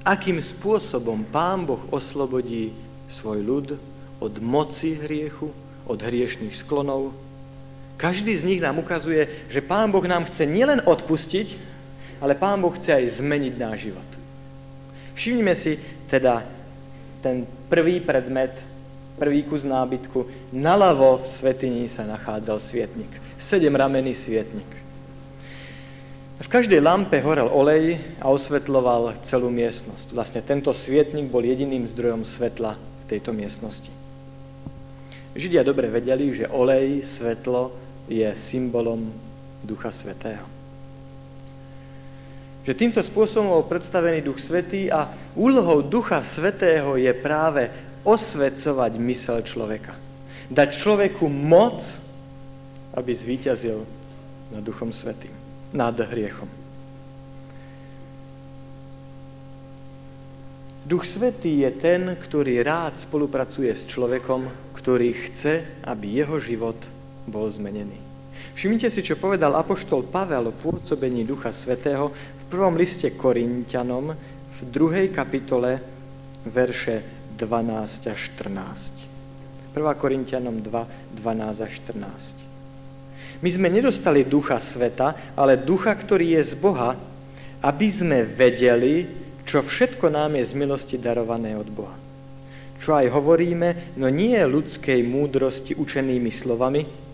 akým 0.00 0.40
spôsobom 0.40 1.28
Pán 1.28 1.68
Boh 1.68 1.82
oslobodí 1.92 2.72
svoj 3.12 3.40
ľud 3.44 3.66
od 4.24 4.34
moci 4.40 4.96
hriechu, 4.96 5.52
od 5.84 5.98
hriešných 6.00 6.56
sklonov, 6.56 7.12
každý 7.96 8.36
z 8.36 8.44
nich 8.44 8.60
nám 8.60 8.78
ukazuje, 8.78 9.48
že 9.48 9.64
Pán 9.64 9.88
Boh 9.88 10.04
nám 10.04 10.28
chce 10.28 10.44
nielen 10.44 10.84
odpustiť, 10.84 11.56
ale 12.20 12.36
Pán 12.36 12.60
Boh 12.60 12.72
chce 12.76 12.92
aj 12.92 13.20
zmeniť 13.20 13.54
náš 13.56 13.90
život. 13.90 14.10
Všimnime 15.16 15.56
si 15.56 15.80
teda 16.12 16.44
ten 17.24 17.48
prvý 17.72 18.04
predmet, 18.04 18.52
prvý 19.16 19.48
kus 19.48 19.64
nábytku. 19.64 20.52
Naľavo 20.52 21.24
v 21.24 21.26
svetini 21.26 21.84
sa 21.88 22.04
nachádzal 22.04 22.60
svietnik. 22.60 23.10
Sedem 23.40 23.72
ramený 23.72 24.12
svietnik. 24.12 24.68
V 26.36 26.48
každej 26.52 26.84
lampe 26.84 27.16
horel 27.24 27.48
olej 27.48 27.96
a 28.20 28.28
osvetloval 28.28 29.16
celú 29.24 29.48
miestnosť. 29.48 30.12
Vlastne 30.12 30.44
tento 30.44 30.68
svietnik 30.76 31.32
bol 31.32 31.40
jediným 31.40 31.88
zdrojom 31.96 32.28
svetla 32.28 32.76
v 32.76 33.04
tejto 33.08 33.32
miestnosti. 33.32 33.88
Židia 35.32 35.64
dobre 35.64 35.88
vedeli, 35.88 36.36
že 36.36 36.52
olej, 36.52 37.08
svetlo 37.16 37.85
je 38.06 38.26
symbolom 38.46 39.10
Ducha 39.62 39.90
Svetého. 39.90 40.46
Že 42.66 42.74
týmto 42.74 43.00
spôsobom 43.02 43.54
bol 43.54 43.64
predstavený 43.70 44.26
Duch 44.26 44.42
Svetý 44.42 44.90
a 44.90 45.14
úlohou 45.38 45.86
Ducha 45.86 46.26
Svetého 46.26 46.98
je 46.98 47.14
práve 47.14 47.70
osvecovať 48.02 48.92
mysel 49.06 49.38
človeka. 49.46 49.94
Dať 50.50 50.78
človeku 50.78 51.30
moc, 51.30 51.82
aby 52.94 53.10
zvíťazil 53.14 53.86
nad 54.50 54.62
Duchom 54.62 54.90
Svetým, 54.90 55.34
nad 55.74 55.94
hriechom. 55.94 56.50
Duch 60.86 61.02
Svetý 61.02 61.66
je 61.66 61.70
ten, 61.82 62.14
ktorý 62.14 62.62
rád 62.62 62.94
spolupracuje 63.02 63.74
s 63.74 63.90
človekom, 63.90 64.46
ktorý 64.74 65.18
chce, 65.18 65.82
aby 65.82 66.22
jeho 66.22 66.38
život 66.38 66.78
bol 67.26 67.50
zmenený. 67.50 67.98
Všimnite 68.56 68.88
si, 68.88 69.04
čo 69.04 69.20
povedal 69.20 69.52
apoštol 69.52 70.08
Pavel 70.08 70.48
o 70.48 70.56
pôsobení 70.56 71.28
Ducha 71.28 71.52
Svetého 71.52 72.08
v 72.10 72.44
prvom 72.48 72.72
liste 72.72 73.12
Korintianom 73.12 74.16
v 74.56 74.60
druhej 74.72 75.12
kapitole 75.12 75.76
verše 76.48 77.04
12 77.36 78.08
až 78.08 78.20
14. 78.40 79.76
1. 79.76 80.00
Korintianom 80.00 80.64
2, 80.64 81.20
12 81.20 81.66
až 81.68 81.72
14. 81.84 83.44
My 83.44 83.50
sme 83.52 83.68
nedostali 83.68 84.24
ducha 84.24 84.56
sveta, 84.72 85.36
ale 85.36 85.60
ducha, 85.60 85.92
ktorý 85.92 86.40
je 86.40 86.42
z 86.48 86.54
Boha, 86.56 86.96
aby 87.60 87.92
sme 87.92 88.24
vedeli, 88.24 89.04
čo 89.44 89.60
všetko 89.60 90.08
nám 90.08 90.40
je 90.40 90.48
z 90.48 90.52
milosti 90.56 90.96
darované 90.96 91.52
od 91.52 91.68
Boha. 91.68 91.92
Čo 92.80 92.96
aj 92.96 93.12
hovoríme, 93.12 93.96
no 94.00 94.08
nie 94.08 94.36
ľudskej 94.40 95.04
múdrosti 95.04 95.76
učenými 95.76 96.32
slovami, 96.32 97.05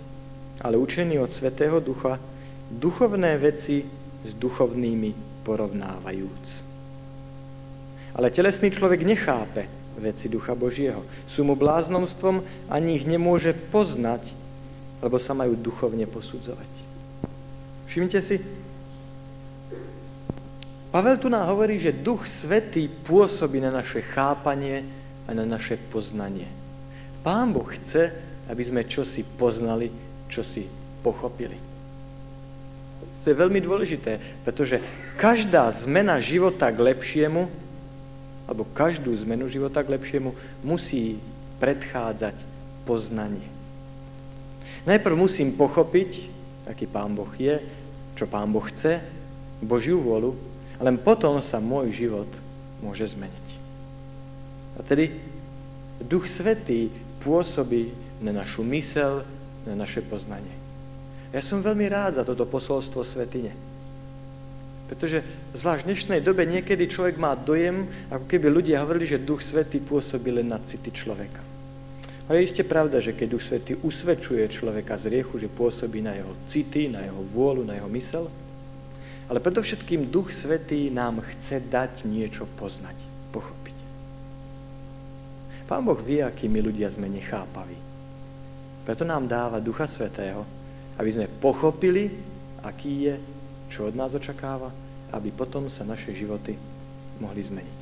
ale 0.60 0.76
učený 0.76 1.22
od 1.22 1.32
Svetého 1.32 1.80
Ducha, 1.80 2.20
duchovné 2.68 3.38
veci 3.40 3.86
s 4.24 4.30
duchovnými 4.36 5.42
porovnávajúc. 5.46 6.44
Ale 8.12 8.28
telesný 8.28 8.68
človek 8.68 9.00
nechápe 9.02 9.64
veci 9.96 10.28
Ducha 10.28 10.52
Božieho. 10.52 11.04
Sú 11.28 11.44
mu 11.44 11.56
bláznomstvom, 11.56 12.44
ani 12.68 13.00
ich 13.00 13.08
nemôže 13.08 13.52
poznať, 13.72 14.24
lebo 15.00 15.16
sa 15.16 15.32
majú 15.32 15.56
duchovne 15.56 16.04
posudzovať. 16.04 16.70
Všimnite 17.88 18.20
si, 18.24 18.36
Pavel 20.92 21.16
tu 21.16 21.32
nám 21.32 21.48
hovorí, 21.48 21.80
že 21.80 22.04
Duch 22.04 22.28
Svetý 22.44 22.84
pôsobí 22.84 23.64
na 23.64 23.72
naše 23.72 24.04
chápanie 24.12 24.84
a 25.24 25.32
na 25.32 25.48
naše 25.48 25.80
poznanie. 25.88 26.44
Pán 27.24 27.56
Boh 27.56 27.64
chce, 27.64 28.12
aby 28.52 28.60
sme 28.60 28.84
čosi 28.84 29.24
poznali, 29.24 29.88
čo 30.32 30.40
si 30.40 30.64
pochopili. 31.04 31.60
To 33.22 33.26
je 33.28 33.36
veľmi 33.36 33.60
dôležité, 33.60 34.42
pretože 34.42 34.80
každá 35.20 35.70
zmena 35.84 36.18
života 36.18 36.72
k 36.72 36.80
lepšiemu, 36.80 37.46
alebo 38.48 38.66
každú 38.74 39.12
zmenu 39.22 39.46
života 39.46 39.84
k 39.84 39.94
lepšiemu, 39.94 40.34
musí 40.64 41.20
predchádzať 41.60 42.34
poznanie. 42.88 43.46
Najprv 44.82 45.14
musím 45.14 45.54
pochopiť, 45.54 46.10
aký 46.66 46.90
Pán 46.90 47.14
Boh 47.14 47.30
je, 47.38 47.62
čo 48.18 48.26
Pán 48.26 48.50
Boh 48.50 48.66
chce, 48.66 48.98
Božiu 49.62 50.02
vôľu, 50.02 50.34
a 50.78 50.80
len 50.82 50.98
potom 50.98 51.38
sa 51.38 51.62
môj 51.62 51.94
život 51.94 52.26
môže 52.82 53.06
zmeniť. 53.14 53.46
A 54.74 54.82
tedy 54.82 55.14
Duch 56.02 56.26
Svetý 56.26 56.90
pôsobí 57.22 57.94
na 58.18 58.34
našu 58.34 58.66
mysel, 58.66 59.22
na 59.66 59.74
naše 59.78 60.02
poznanie. 60.02 60.52
Ja 61.32 61.40
som 61.40 61.64
veľmi 61.64 61.88
rád 61.88 62.20
za 62.20 62.24
toto 62.28 62.44
posolstvo 62.44 63.06
Svetine. 63.08 63.56
Pretože 64.92 65.24
zvlášť 65.56 65.82
v 65.82 65.88
dnešnej 65.88 66.20
dobe 66.20 66.44
niekedy 66.44 66.84
človek 66.84 67.16
má 67.16 67.32
dojem, 67.32 67.88
ako 68.12 68.28
keby 68.28 68.52
ľudia 68.52 68.84
hovorili, 68.84 69.08
že 69.08 69.24
Duch 69.24 69.40
Svetý 69.40 69.80
pôsobí 69.80 70.28
len 70.28 70.52
na 70.52 70.60
city 70.60 70.92
človeka. 70.92 71.40
Ale 72.28 72.44
je 72.44 72.52
isté 72.52 72.62
pravda, 72.62 73.00
že 73.00 73.16
keď 73.16 73.26
Duch 73.32 73.44
Svetý 73.48 73.72
usvedčuje 73.80 74.44
človeka 74.52 75.00
z 75.00 75.08
riechu, 75.08 75.40
že 75.40 75.48
pôsobí 75.48 76.04
na 76.04 76.12
jeho 76.12 76.36
city, 76.52 76.92
na 76.92 77.08
jeho 77.08 77.24
vôľu, 77.32 77.64
na 77.64 77.80
jeho 77.80 77.88
mysel, 77.88 78.28
ale 79.32 79.40
predovšetkým 79.40 80.12
Duch 80.12 80.28
Svetý 80.28 80.92
nám 80.92 81.24
chce 81.24 81.64
dať 81.64 82.04
niečo 82.04 82.44
poznať, 82.60 82.94
pochopiť. 83.32 83.76
Pán 85.64 85.88
Boh 85.88 85.96
vie, 85.96 86.20
akými 86.20 86.60
ľudia 86.60 86.92
sme 86.92 87.08
nechápaví. 87.08 87.91
Preto 88.82 89.06
nám 89.06 89.30
dáva 89.30 89.62
Ducha 89.62 89.86
Svetého, 89.86 90.42
aby 90.98 91.10
sme 91.14 91.30
pochopili, 91.30 92.10
aký 92.66 92.92
je, 93.06 93.14
čo 93.70 93.88
od 93.88 93.94
nás 93.94 94.10
očakáva, 94.12 94.74
aby 95.14 95.30
potom 95.30 95.70
sa 95.70 95.86
naše 95.86 96.10
životy 96.10 96.58
mohli 97.22 97.42
zmeniť. 97.42 97.80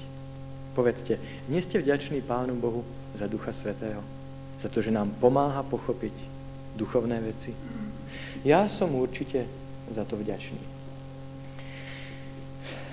Povedzte, 0.77 1.19
nie 1.49 1.61
ste 1.65 1.81
vďační 1.81 2.21
Pánu 2.23 2.55
Bohu 2.61 2.85
za 3.17 3.27
Ducha 3.27 3.51
Svetého? 3.57 4.05
Za 4.61 4.69
to, 4.69 4.85
že 4.85 4.93
nám 4.93 5.17
pomáha 5.17 5.65
pochopiť 5.65 6.13
duchovné 6.77 7.19
veci? 7.25 7.57
Ja 8.45 8.69
som 8.69 8.93
určite 8.95 9.49
za 9.91 10.05
to 10.05 10.21
vďačný. 10.21 10.63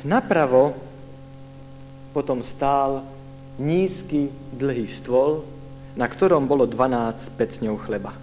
Napravo 0.07 0.73
potom 2.15 2.41
stál 2.41 3.03
nízky, 3.59 4.31
dlhý 4.53 4.87
stôl, 4.89 5.45
na 5.97 6.05
ktorom 6.05 6.45
bolo 6.45 6.69
12 6.69 7.33
pecňov 7.35 7.75
chleba. 7.83 8.13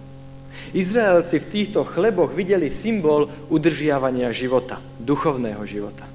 Izraelci 0.71 1.43
v 1.43 1.49
týchto 1.51 1.83
chleboch 1.83 2.31
videli 2.31 2.71
symbol 2.71 3.27
udržiavania 3.51 4.31
života, 4.31 4.79
duchovného 4.97 5.61
života. 5.67 6.07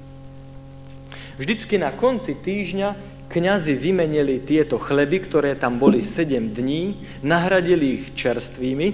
Vždycky 1.37 1.77
na 1.77 1.93
konci 1.93 2.35
týždňa 2.35 2.89
kňazi 3.31 3.73
vymenili 3.79 4.43
tieto 4.43 4.75
chleby, 4.75 5.23
ktoré 5.23 5.55
tam 5.55 5.79
boli 5.79 6.03
7 6.03 6.51
dní, 6.51 6.99
nahradili 7.23 8.01
ich 8.01 8.05
čerstvými 8.17 8.87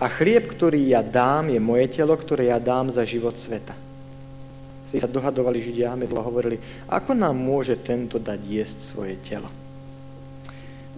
A 0.00 0.08
chlieb, 0.08 0.48
ktorý 0.48 0.96
ja 0.96 1.04
dám, 1.04 1.52
je 1.52 1.60
moje 1.60 1.92
telo, 1.92 2.16
ktoré 2.16 2.48
ja 2.48 2.56
dám 2.56 2.88
za 2.88 3.04
život 3.04 3.36
sveta 3.36 3.91
sa 5.00 5.08
dohadovali 5.08 5.64
Židia 5.64 5.96
a 5.96 6.24
hovorili, 6.24 6.60
ako 6.88 7.16
nám 7.16 7.32
môže 7.32 7.80
tento 7.80 8.20
dať 8.20 8.40
jesť 8.44 8.78
svoje 8.92 9.16
telo. 9.24 9.48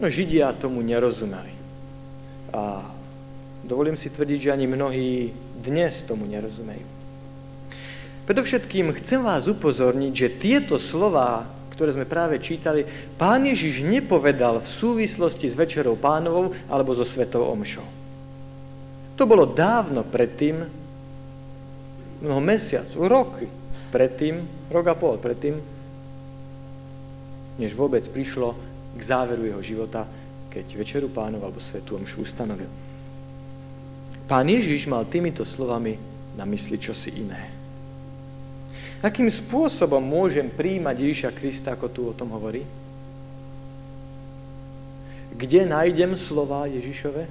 No 0.02 0.10
Židia 0.10 0.50
tomu 0.58 0.82
nerozumeli. 0.82 1.54
A 2.50 2.82
dovolím 3.62 3.94
si 3.94 4.10
tvrdiť, 4.10 4.50
že 4.50 4.54
ani 4.54 4.66
mnohí 4.66 5.30
dnes 5.62 5.94
tomu 6.06 6.26
nerozumejú. 6.26 6.86
Predovšetkým 8.24 8.90
chcem 9.04 9.20
vás 9.20 9.46
upozorniť, 9.46 10.12
že 10.16 10.36
tieto 10.40 10.80
slova, 10.80 11.44
ktoré 11.76 11.92
sme 11.92 12.08
práve 12.08 12.40
čítali, 12.40 12.88
pán 13.20 13.44
Ježiš 13.44 13.84
nepovedal 13.84 14.64
v 14.64 14.68
súvislosti 14.68 15.46
s 15.46 15.58
Večerou 15.58 15.94
pánovou 16.00 16.56
alebo 16.66 16.96
so 16.96 17.04
Svetou 17.04 17.44
Omšou. 17.52 17.84
To 19.14 19.24
bolo 19.28 19.46
dávno 19.46 20.02
predtým, 20.02 20.66
mnoho 22.24 22.40
mesiacov, 22.40 23.00
roky, 23.04 23.46
predtým, 23.94 24.42
rok 24.74 24.90
a 24.90 24.98
pol 24.98 25.22
predtým, 25.22 25.54
než 27.62 27.78
vôbec 27.78 28.02
prišlo 28.10 28.58
k 28.98 29.00
záveru 29.00 29.46
jeho 29.46 29.62
života, 29.62 30.02
keď 30.50 30.66
Večeru 30.74 31.06
pánov 31.06 31.46
alebo 31.46 31.62
Svetu 31.62 31.94
Omšu 31.94 32.26
ustanovil. 32.26 32.66
Pán 34.26 34.50
Ježiš 34.50 34.90
mal 34.90 35.06
týmito 35.06 35.46
slovami 35.46 35.94
na 36.34 36.42
mysli 36.42 36.74
čosi 36.82 37.14
iné. 37.22 37.54
Akým 39.04 39.28
spôsobom 39.30 40.00
môžem 40.00 40.48
príjmať 40.50 40.96
Ježiša 40.96 41.30
Krista, 41.36 41.76
ako 41.76 41.86
tu 41.92 42.00
o 42.08 42.16
tom 42.16 42.32
hovorí? 42.34 42.64
Kde 45.34 45.68
nájdem 45.68 46.16
slova 46.16 46.64
Ježišove? 46.66 47.22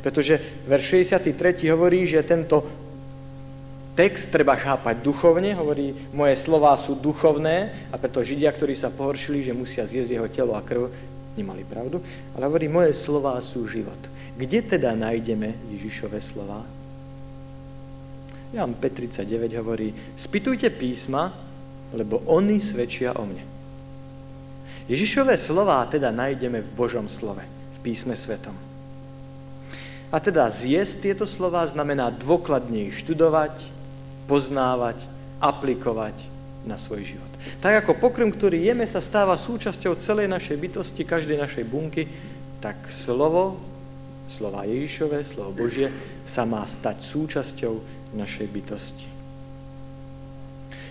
Pretože 0.00 0.64
verš 0.64 1.04
63 1.20 1.68
hovorí, 1.68 2.08
že 2.08 2.24
tento 2.24 2.64
text 4.00 4.32
treba 4.32 4.56
chápať 4.56 5.04
duchovne, 5.04 5.52
hovorí, 5.52 5.92
moje 6.16 6.40
slová 6.40 6.72
sú 6.80 6.96
duchovné 6.96 7.68
a 7.92 8.00
preto 8.00 8.24
Židia, 8.24 8.48
ktorí 8.48 8.72
sa 8.72 8.88
pohoršili, 8.88 9.44
že 9.44 9.52
musia 9.52 9.84
zjesť 9.84 10.16
jeho 10.16 10.28
telo 10.32 10.56
a 10.56 10.64
krv, 10.64 10.88
nemali 11.36 11.68
pravdu, 11.68 12.00
ale 12.32 12.48
hovorí, 12.48 12.64
moje 12.64 12.96
slová 12.96 13.36
sú 13.44 13.68
život. 13.68 14.00
Kde 14.40 14.64
teda 14.64 14.96
nájdeme 14.96 15.52
Ježišové 15.76 16.16
slová? 16.24 16.64
Jan 18.56 18.72
5.39 18.72 19.60
hovorí, 19.60 19.92
spýtujte 20.16 20.72
písma, 20.72 21.36
lebo 21.92 22.24
oni 22.24 22.56
svedčia 22.56 23.12
o 23.20 23.28
mne. 23.28 23.44
Ježišové 24.88 25.36
slova 25.36 25.84
teda 25.92 26.08
nájdeme 26.08 26.64
v 26.64 26.70
Božom 26.72 27.04
slove, 27.04 27.44
v 27.44 27.78
písme 27.84 28.16
svetom. 28.16 28.56
A 30.08 30.16
teda 30.24 30.48
zjesť 30.48 31.04
tieto 31.04 31.28
slova 31.28 31.68
znamená 31.68 32.08
dôkladne 32.10 32.90
študovať, 32.96 33.79
poznávať, 34.30 35.02
aplikovať 35.42 36.14
na 36.62 36.78
svoj 36.78 37.02
život. 37.02 37.32
Tak 37.58 37.82
ako 37.82 37.98
pokrm, 37.98 38.30
ktorý 38.30 38.62
jeme, 38.62 38.86
sa 38.86 39.02
stáva 39.02 39.34
súčasťou 39.34 39.98
celej 39.98 40.30
našej 40.30 40.54
bytosti, 40.54 41.02
každej 41.02 41.42
našej 41.42 41.64
bunky, 41.66 42.06
tak 42.62 42.78
slovo, 43.02 43.58
slova 44.38 44.62
Ježišové, 44.68 45.26
slovo 45.26 45.50
Božie, 45.50 45.90
sa 46.28 46.46
má 46.46 46.62
stať 46.68 47.02
súčasťou 47.02 47.74
našej 48.14 48.46
bytosti. 48.46 49.08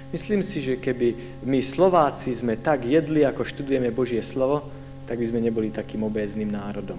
Myslím 0.10 0.42
si, 0.42 0.66
že 0.66 0.82
keby 0.82 1.40
my 1.46 1.62
Slováci 1.62 2.34
sme 2.34 2.58
tak 2.58 2.90
jedli, 2.90 3.22
ako 3.22 3.46
študujeme 3.46 3.94
Božie 3.94 4.26
slovo, 4.26 4.66
tak 5.06 5.22
by 5.22 5.26
sme 5.30 5.46
neboli 5.46 5.70
takým 5.70 6.02
obézným 6.02 6.50
národom. 6.50 6.98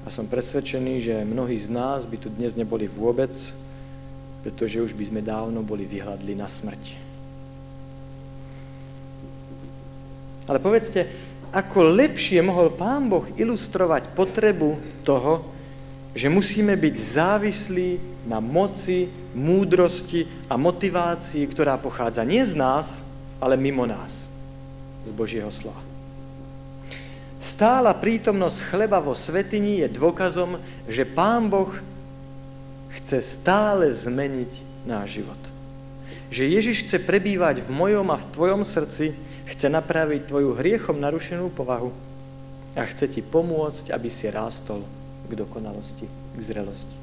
A 0.00 0.08
som 0.08 0.24
presvedčený, 0.24 0.94
že 1.04 1.14
mnohí 1.28 1.60
z 1.60 1.68
nás 1.68 2.08
by 2.08 2.16
tu 2.16 2.32
dnes 2.32 2.56
neboli 2.56 2.88
vôbec, 2.88 3.28
pretože 4.40 4.80
už 4.80 4.92
by 4.96 5.04
sme 5.12 5.20
dávno 5.20 5.60
boli 5.60 5.84
vyhľadli 5.84 6.32
na 6.32 6.48
smrť. 6.48 6.84
Ale 10.48 10.58
povedzte, 10.58 11.06
ako 11.50 11.94
lepšie 11.94 12.42
mohol 12.42 12.74
Pán 12.74 13.06
Boh 13.10 13.26
ilustrovať 13.38 14.14
potrebu 14.14 15.02
toho, 15.06 15.46
že 16.10 16.26
musíme 16.26 16.74
byť 16.74 16.94
závislí 17.14 17.90
na 18.26 18.42
moci, 18.42 19.06
múdrosti 19.34 20.26
a 20.50 20.58
motivácii, 20.58 21.46
ktorá 21.46 21.78
pochádza 21.78 22.26
nie 22.26 22.42
z 22.42 22.58
nás, 22.58 23.02
ale 23.38 23.54
mimo 23.54 23.86
nás, 23.86 24.10
z 25.06 25.10
Božieho 25.14 25.54
slova. 25.54 25.78
Stála 27.54 27.94
prítomnosť 27.94 28.58
chleba 28.72 28.98
vo 28.98 29.14
svetini 29.14 29.84
je 29.84 29.88
dôkazom, 29.92 30.58
že 30.90 31.06
Pán 31.06 31.46
Boh 31.46 31.70
chce 32.98 33.22
stále 33.22 33.94
zmeniť 33.94 34.52
náš 34.86 35.22
život. 35.22 35.40
Že 36.30 36.44
Ježiš 36.46 36.76
chce 36.86 36.98
prebývať 37.02 37.62
v 37.66 37.70
mojom 37.70 38.06
a 38.10 38.18
v 38.18 38.28
tvojom 38.34 38.62
srdci, 38.66 39.14
chce 39.50 39.66
napraviť 39.66 40.30
tvoju 40.30 40.54
hriechom 40.58 40.98
narušenú 40.98 41.50
povahu 41.50 41.90
a 42.78 42.86
chce 42.86 43.10
ti 43.10 43.20
pomôcť, 43.22 43.90
aby 43.90 44.08
si 44.10 44.30
rástol 44.30 44.86
k 45.26 45.32
dokonalosti, 45.34 46.06
k 46.06 46.40
zrelosti. 46.42 46.96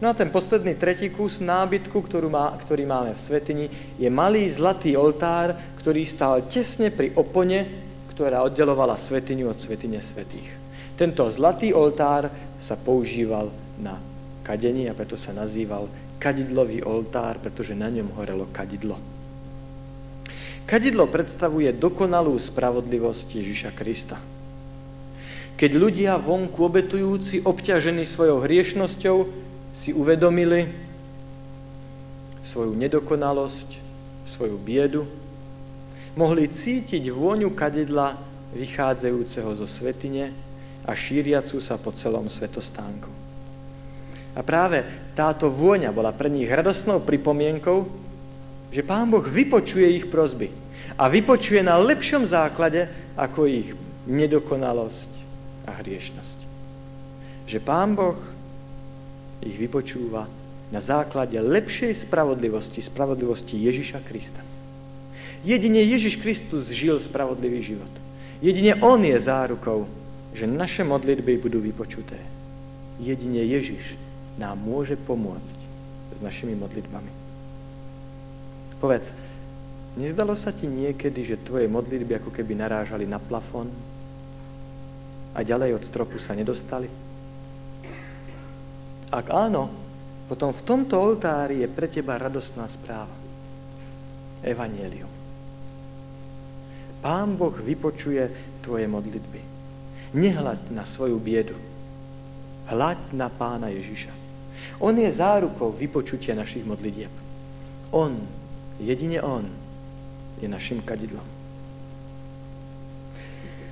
No 0.00 0.08
a 0.08 0.16
ten 0.16 0.32
posledný 0.32 0.80
tretí 0.80 1.12
kus 1.12 1.44
nábytku, 1.44 2.00
má, 2.32 2.56
ktorý 2.56 2.88
máme 2.88 3.12
v 3.12 3.20
Svetini, 3.20 3.66
je 4.00 4.08
malý 4.08 4.48
zlatý 4.48 4.96
oltár, 4.96 5.52
ktorý 5.76 6.08
stál 6.08 6.48
tesne 6.48 6.88
pri 6.88 7.12
opone, 7.16 7.68
ktorá 8.16 8.40
oddelovala 8.44 8.96
Svetiniu 8.96 9.52
od 9.52 9.60
Svetine 9.60 10.00
Svetých. 10.00 10.48
Tento 10.96 11.28
zlatý 11.28 11.76
oltár 11.76 12.32
sa 12.60 12.80
používal 12.80 13.52
na 13.80 13.96
kadenie 14.42 14.90
a 14.90 14.96
preto 14.96 15.14
sa 15.14 15.32
nazýval 15.32 15.88
kadidlový 16.20 16.84
oltár, 16.84 17.40
pretože 17.40 17.72
na 17.72 17.88
ňom 17.88 18.12
horelo 18.16 18.48
kadidlo. 18.52 19.00
Kadidlo 20.68 21.08
predstavuje 21.10 21.72
dokonalú 21.74 22.36
spravodlivosť 22.38 23.26
Ježiša 23.26 23.70
Krista. 23.74 24.20
Keď 25.58 25.70
ľudia 25.76 26.16
vonku 26.16 26.62
obetujúci, 26.62 27.44
obťažení 27.44 28.06
svojou 28.06 28.40
hriešnosťou, 28.44 29.16
si 29.80 29.90
uvedomili 29.92 30.68
svoju 32.44 32.72
nedokonalosť, 32.76 33.68
svoju 34.30 34.56
biedu, 34.56 35.04
mohli 36.16 36.48
cítiť 36.48 37.12
vôňu 37.12 37.52
kadidla 37.52 38.16
vychádzajúceho 38.56 39.50
zo 39.60 39.66
svetine 39.68 40.32
a 40.84 40.92
šíriacu 40.96 41.60
sa 41.60 41.76
po 41.76 41.92
celom 41.92 42.26
svetostánku. 42.26 43.19
A 44.34 44.40
práve 44.46 44.86
táto 45.18 45.50
vôňa 45.50 45.90
bola 45.90 46.14
pre 46.14 46.30
nich 46.30 46.46
radosnou 46.46 47.02
pripomienkou, 47.02 47.86
že 48.70 48.86
Pán 48.86 49.10
Boh 49.10 49.26
vypočuje 49.26 49.98
ich 49.98 50.06
prozby 50.06 50.54
a 50.94 51.10
vypočuje 51.10 51.58
na 51.66 51.74
lepšom 51.82 52.30
základe 52.30 52.86
ako 53.18 53.50
ich 53.50 53.74
nedokonalosť 54.06 55.10
a 55.66 55.74
hriešnosť. 55.82 56.38
Že 57.50 57.58
Pán 57.66 57.98
Boh 57.98 58.18
ich 59.42 59.58
vypočúva 59.58 60.30
na 60.70 60.78
základe 60.78 61.34
lepšej 61.34 62.06
spravodlivosti, 62.06 62.78
spravodlivosti 62.78 63.58
Ježiša 63.58 63.98
Krista. 64.06 64.42
Jedine 65.42 65.82
Ježiš 65.82 66.22
Kristus 66.22 66.70
žil 66.70 67.02
spravodlivý 67.02 67.74
život. 67.74 67.90
Jedine 68.38 68.78
On 68.78 69.00
je 69.02 69.18
zárukou, 69.18 69.90
že 70.30 70.46
naše 70.46 70.86
modlitby 70.86 71.42
budú 71.42 71.58
vypočuté. 71.58 72.16
Jedine 73.02 73.42
Ježiš 73.42 73.98
nám 74.40 74.56
môže 74.56 74.96
pomôcť 74.96 75.58
s 76.16 76.18
našimi 76.24 76.56
modlitbami. 76.56 77.12
Povedz, 78.80 79.04
nezdalo 80.00 80.32
sa 80.32 80.48
ti 80.56 80.64
niekedy, 80.64 81.28
že 81.28 81.44
tvoje 81.44 81.68
modlitby 81.68 82.16
ako 82.16 82.32
keby 82.32 82.56
narážali 82.56 83.04
na 83.04 83.20
plafón 83.20 83.68
a 85.36 85.44
ďalej 85.44 85.76
od 85.76 85.82
stropu 85.84 86.16
sa 86.16 86.32
nedostali? 86.32 86.88
Ak 89.12 89.28
áno, 89.28 89.68
potom 90.30 90.54
v 90.54 90.64
tomto 90.64 90.96
oltári 90.96 91.60
je 91.60 91.68
pre 91.68 91.90
teba 91.90 92.16
radostná 92.16 92.64
správa. 92.70 93.12
Evangelium. 94.40 95.10
Pán 97.02 97.34
Boh 97.36 97.52
vypočuje 97.52 98.24
tvoje 98.64 98.86
modlitby. 98.88 99.40
Nehľaď 100.14 100.72
na 100.72 100.86
svoju 100.86 101.18
biedu. 101.18 101.58
Hľaď 102.70 102.98
na 103.12 103.26
pána 103.26 103.68
Ježiša. 103.74 104.19
On 104.80 104.94
je 104.96 105.12
zárukou 105.12 105.72
vypočutia 105.72 106.32
našich 106.32 106.64
modlitieb. 106.64 107.12
On, 107.90 108.16
jedine 108.80 109.20
On, 109.20 109.44
je 110.40 110.48
našim 110.48 110.80
kadidlom. 110.80 111.24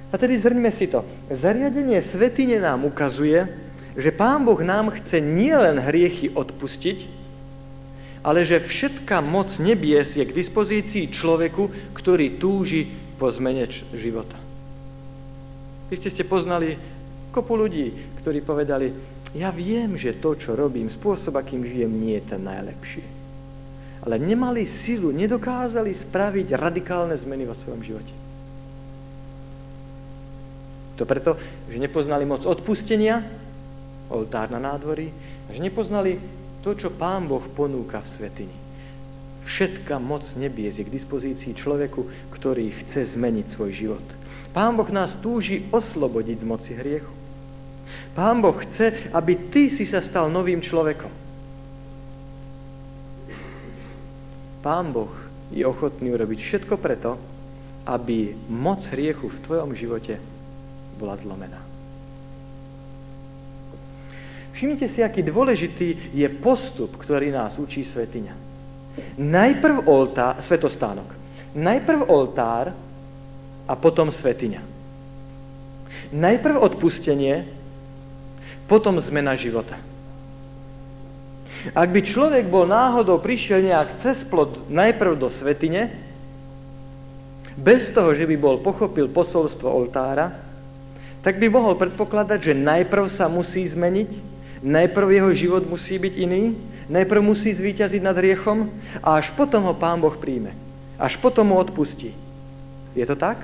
A 0.09 0.14
tedy 0.16 0.40
zhrňme 0.40 0.72
si 0.72 0.88
to. 0.88 1.05
Zariadenie 1.29 2.01
svetine 2.01 2.61
nám 2.61 2.88
ukazuje, 2.88 3.44
že 3.92 4.14
Pán 4.14 4.44
Boh 4.44 4.61
nám 4.64 4.94
chce 4.94 5.20
nielen 5.20 5.77
hriechy 5.81 6.33
odpustiť, 6.33 6.98
ale 8.24 8.44
že 8.44 8.64
všetká 8.64 9.20
moc 9.20 9.61
nebies 9.61 10.16
je 10.16 10.24
k 10.24 10.37
dispozícii 10.37 11.12
človeku, 11.12 11.92
ktorý 11.92 12.40
túži 12.40 12.88
po 13.20 13.29
zmene 13.29 13.68
života. 13.92 14.37
Vy 15.88 15.94
ste 15.96 16.09
ste 16.12 16.24
poznali 16.24 16.77
kopu 17.33 17.57
ľudí, 17.57 17.92
ktorí 18.20 18.40
povedali, 18.44 18.92
ja 19.36 19.52
viem, 19.52 20.00
že 20.00 20.16
to, 20.16 20.32
čo 20.38 20.56
robím, 20.56 20.88
spôsob, 20.88 21.36
akým 21.36 21.60
žijem, 21.66 21.92
nie 21.92 22.16
je 22.16 22.24
ten 22.32 22.40
najlepší. 22.40 23.04
Ale 24.04 24.16
nemali 24.16 24.64
silu, 24.64 25.12
nedokázali 25.12 25.92
spraviť 25.92 26.54
radikálne 26.56 27.12
zmeny 27.18 27.44
vo 27.44 27.52
svojom 27.52 27.82
živote. 27.84 28.14
To 30.96 31.04
preto, 31.04 31.36
že 31.68 31.78
nepoznali 31.78 32.24
moc 32.24 32.42
odpustenia, 32.48 33.22
oltár 34.08 34.48
na 34.48 34.58
nádvorí, 34.58 35.12
že 35.52 35.60
nepoznali 35.60 36.18
to, 36.64 36.74
čo 36.74 36.88
Pán 36.90 37.28
Boh 37.28 37.44
ponúka 37.52 38.00
v 38.02 38.12
svetini. 38.16 38.56
Všetka 39.44 39.96
moc 40.00 40.24
nebies 40.36 40.76
je 40.76 40.84
k 40.84 40.92
dispozícii 40.92 41.56
človeku, 41.56 42.32
ktorý 42.34 42.68
chce 42.84 43.16
zmeniť 43.16 43.46
svoj 43.56 43.70
život. 43.72 44.06
Pán 44.52 44.76
Boh 44.76 44.88
nás 44.88 45.12
túži 45.20 45.68
oslobodiť 45.72 46.42
z 46.42 46.48
moci 46.48 46.72
hriechu. 46.74 47.17
Pán 48.14 48.42
Boh 48.42 48.57
chce, 48.66 49.11
aby 49.14 49.51
ty 49.53 49.70
si 49.70 49.87
sa 49.87 50.03
stal 50.03 50.27
novým 50.29 50.59
človekom. 50.59 51.11
Pán 54.59 54.90
Boh 54.90 55.12
je 55.55 55.62
ochotný 55.64 56.12
urobiť 56.12 56.38
všetko 56.42 56.74
preto, 56.77 57.16
aby 57.88 58.37
moc 58.53 58.85
hriechu 58.92 59.33
v 59.33 59.42
tvojom 59.48 59.70
živote 59.72 60.20
bola 60.98 61.16
zlomená. 61.16 61.61
Všimnite 64.53 64.90
si, 64.90 65.01
aký 65.07 65.22
dôležitý 65.22 66.11
je 66.11 66.27
postup, 66.42 66.98
ktorý 66.98 67.31
nás 67.31 67.55
učí 67.55 67.87
svetiňa. 67.87 68.35
Najprv 69.22 69.87
oltár, 69.87 70.42
svetostánok. 70.42 71.07
Najprv 71.55 72.11
oltár 72.11 72.74
a 73.70 73.74
potom 73.79 74.11
svetiňa. 74.11 74.59
Najprv 76.11 76.59
odpustenie, 76.59 77.46
potom 78.68 79.00
zmena 79.00 79.33
života. 79.35 79.81
Ak 81.74 81.90
by 81.90 82.00
človek 82.04 82.46
bol 82.46 82.68
náhodou 82.68 83.18
prišiel 83.18 83.66
nejak 83.66 83.98
cez 84.04 84.22
plod 84.22 84.70
najprv 84.70 85.18
do 85.18 85.26
svetine, 85.26 85.90
bez 87.59 87.90
toho, 87.90 88.14
že 88.14 88.22
by 88.22 88.37
bol 88.38 88.62
pochopil 88.62 89.11
posolstvo 89.11 89.66
oltára, 89.66 90.31
tak 91.26 91.42
by 91.42 91.50
mohol 91.50 91.74
predpokladať, 91.74 92.38
že 92.38 92.54
najprv 92.54 93.11
sa 93.11 93.26
musí 93.26 93.66
zmeniť, 93.66 94.11
najprv 94.62 95.09
jeho 95.18 95.31
život 95.35 95.66
musí 95.66 95.98
byť 95.98 96.14
iný, 96.14 96.54
najprv 96.87 97.20
musí 97.26 97.50
zvíťaziť 97.50 97.98
nad 97.98 98.14
riechom 98.14 98.70
a 99.02 99.18
až 99.18 99.35
potom 99.35 99.66
ho 99.66 99.74
Pán 99.74 99.98
Boh 99.98 100.14
príjme. 100.14 100.54
Až 100.94 101.18
potom 101.18 101.50
mu 101.50 101.59
odpustí. 101.59 102.14
Je 102.94 103.04
to 103.07 103.18
tak? 103.18 103.42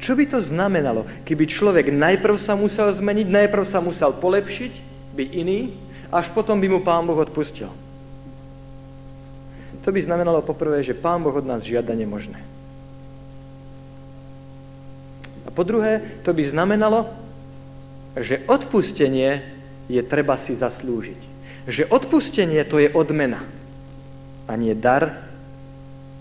Čo 0.00 0.16
by 0.16 0.24
to 0.32 0.40
znamenalo, 0.40 1.04
keby 1.28 1.44
človek 1.44 1.92
najprv 1.92 2.40
sa 2.40 2.56
musel 2.56 2.88
zmeniť, 2.96 3.28
najprv 3.28 3.64
sa 3.68 3.84
musel 3.84 4.16
polepšiť, 4.16 4.72
byť 5.12 5.28
iný, 5.36 5.76
až 6.08 6.32
potom 6.32 6.56
by 6.56 6.66
mu 6.72 6.80
Pán 6.80 7.04
Boh 7.04 7.20
odpustil? 7.20 7.68
To 9.84 9.88
by 9.92 10.00
znamenalo 10.00 10.40
poprvé, 10.40 10.80
že 10.80 10.96
Pán 10.96 11.20
Boh 11.20 11.36
od 11.36 11.44
nás 11.44 11.60
žiada 11.60 11.92
nemožné. 11.92 12.40
A 15.44 15.48
po 15.52 15.64
druhé, 15.68 16.20
to 16.24 16.32
by 16.32 16.48
znamenalo, 16.48 17.04
že 18.16 18.40
odpustenie 18.48 19.44
je 19.86 20.00
treba 20.00 20.40
si 20.40 20.56
zaslúžiť. 20.56 21.20
Že 21.68 21.92
odpustenie 21.92 22.64
to 22.64 22.80
je 22.80 22.88
odmena 22.90 23.44
a 24.48 24.52
nie 24.56 24.72
dar, 24.72 25.28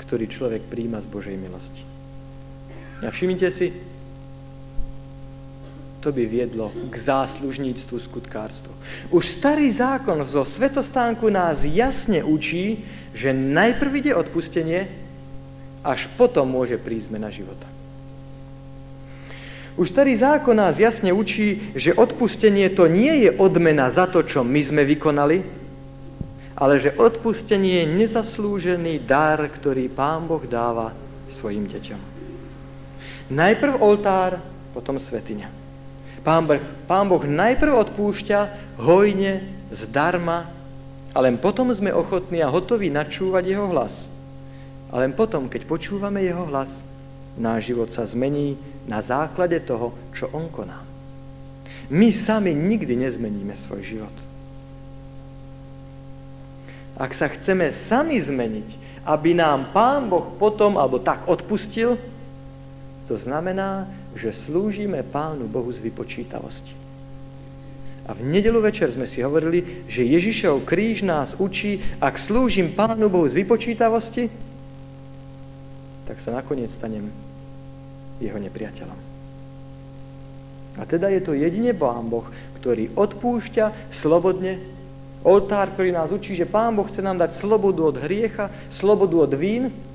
ktorý 0.03 0.27
človek 0.27 0.67
príjma 0.67 0.99
z 1.01 1.07
Božej 1.09 1.35
milosti. 1.39 1.88
A 2.99 3.07
všimnite 3.07 3.47
si, 3.51 3.71
to 5.99 6.15
by 6.15 6.23
viedlo 6.27 6.71
k 6.91 6.95
záslužníctvu 6.95 7.99
skutkárstvu. 7.99 8.71
Už 9.11 9.23
starý 9.27 9.71
zákon 9.75 10.23
zo 10.23 10.47
svetostánku 10.47 11.27
nás 11.27 11.59
jasne 11.67 12.23
učí, 12.23 12.87
že 13.11 13.35
najprv 13.35 13.91
ide 13.99 14.13
odpustenie, 14.15 14.87
až 15.83 16.07
potom 16.15 16.47
môže 16.55 16.79
prísť 16.79 17.07
zmena 17.11 17.31
života. 17.31 17.67
Už 19.79 19.95
starý 19.95 20.19
zákon 20.19 20.59
nás 20.59 20.75
jasne 20.75 21.15
učí, 21.15 21.71
že 21.71 21.95
odpustenie 21.95 22.67
to 22.75 22.91
nie 22.91 23.27
je 23.27 23.31
odmena 23.31 23.87
za 23.87 24.11
to, 24.11 24.27
čo 24.27 24.43
my 24.43 24.59
sme 24.59 24.83
vykonali, 24.83 25.39
ale 26.59 26.83
že 26.83 26.91
odpustenie 26.99 27.83
je 27.83 27.91
nezaslúžený 28.03 29.07
dar, 29.07 29.39
ktorý 29.39 29.87
Pán 29.87 30.27
Boh 30.27 30.43
dáva 30.43 30.91
svojim 31.39 31.63
deťom. 31.71 32.18
Najprv 33.29 33.77
oltár, 33.77 34.41
potom 34.73 34.97
svetiňa. 34.97 35.49
Pán 36.25 36.49
boh, 36.49 36.61
Pán 36.89 37.05
boh 37.07 37.23
najprv 37.23 37.89
odpúšťa 37.89 38.39
hojne, 38.81 39.45
zdarma, 39.69 40.49
a 41.13 41.17
len 41.25 41.41
potom 41.41 41.73
sme 41.73 41.89
ochotní 41.89 42.41
a 42.45 42.51
hotoví 42.53 42.93
načúvať 42.93 43.43
jeho 43.49 43.65
hlas. 43.69 43.93
A 44.89 45.01
len 45.01 45.13
potom, 45.13 45.49
keď 45.49 45.65
počúvame 45.65 46.21
jeho 46.21 46.45
hlas, 46.49 46.69
náš 47.37 47.73
život 47.73 47.93
sa 47.93 48.05
zmení 48.05 48.57
na 48.85 49.01
základe 49.01 49.57
toho, 49.65 49.93
čo 50.13 50.29
on 50.33 50.49
koná. 50.49 50.81
My 51.89 52.13
sami 52.13 52.53
nikdy 52.53 52.93
nezmeníme 52.97 53.57
svoj 53.65 53.81
život. 53.85 54.15
Ak 56.99 57.15
sa 57.15 57.31
chceme 57.31 57.73
sami 57.89 58.21
zmeniť, 58.21 59.01
aby 59.07 59.33
nám 59.33 59.73
Pán 59.73 60.11
Boh 60.11 60.35
potom 60.37 60.77
alebo 60.77 60.99
tak 60.99 61.25
odpustil, 61.25 61.97
to 63.09 63.17
znamená, 63.17 63.89
že 64.13 64.37
slúžime 64.45 65.01
Pánu 65.01 65.49
Bohu 65.49 65.73
z 65.73 65.81
vypočítavosti. 65.81 66.77
A 68.05 68.13
v 68.13 68.21
nedelu 68.21 68.61
večer 68.61 68.93
sme 68.93 69.09
si 69.09 69.25
hovorili, 69.25 69.89
že 69.89 70.05
Ježišov 70.05 70.61
kríž 70.61 71.01
nás 71.01 71.33
učí, 71.41 71.81
ak 71.97 72.21
slúžim 72.21 72.77
Pánu 72.77 73.09
Bohu 73.09 73.25
z 73.25 73.41
vypočítavosti, 73.41 74.29
tak 76.05 76.21
sa 76.21 76.37
nakoniec 76.37 76.69
stanem 76.77 77.09
jeho 78.21 78.37
nepriateľom. 78.37 78.99
A 80.77 80.85
teda 80.85 81.09
je 81.09 81.21
to 81.25 81.33
jedine 81.33 81.73
Pán 81.73 82.13
Boh, 82.13 82.29
ktorý 82.61 82.93
odpúšťa 82.93 83.97
slobodne 84.05 84.61
Oltár, 85.25 85.75
ktorý 85.75 85.91
nás 85.91 86.13
učí, 86.13 86.37
že 86.37 86.47
Pán 86.47 86.77
Boh 86.77 86.87
chce 86.87 87.03
nám 87.03 87.19
dať 87.19 87.35
slobodu 87.35 87.89
od 87.89 87.97
hriecha, 87.99 88.53
slobodu 88.71 89.27
od 89.27 89.33
vín 89.35 89.88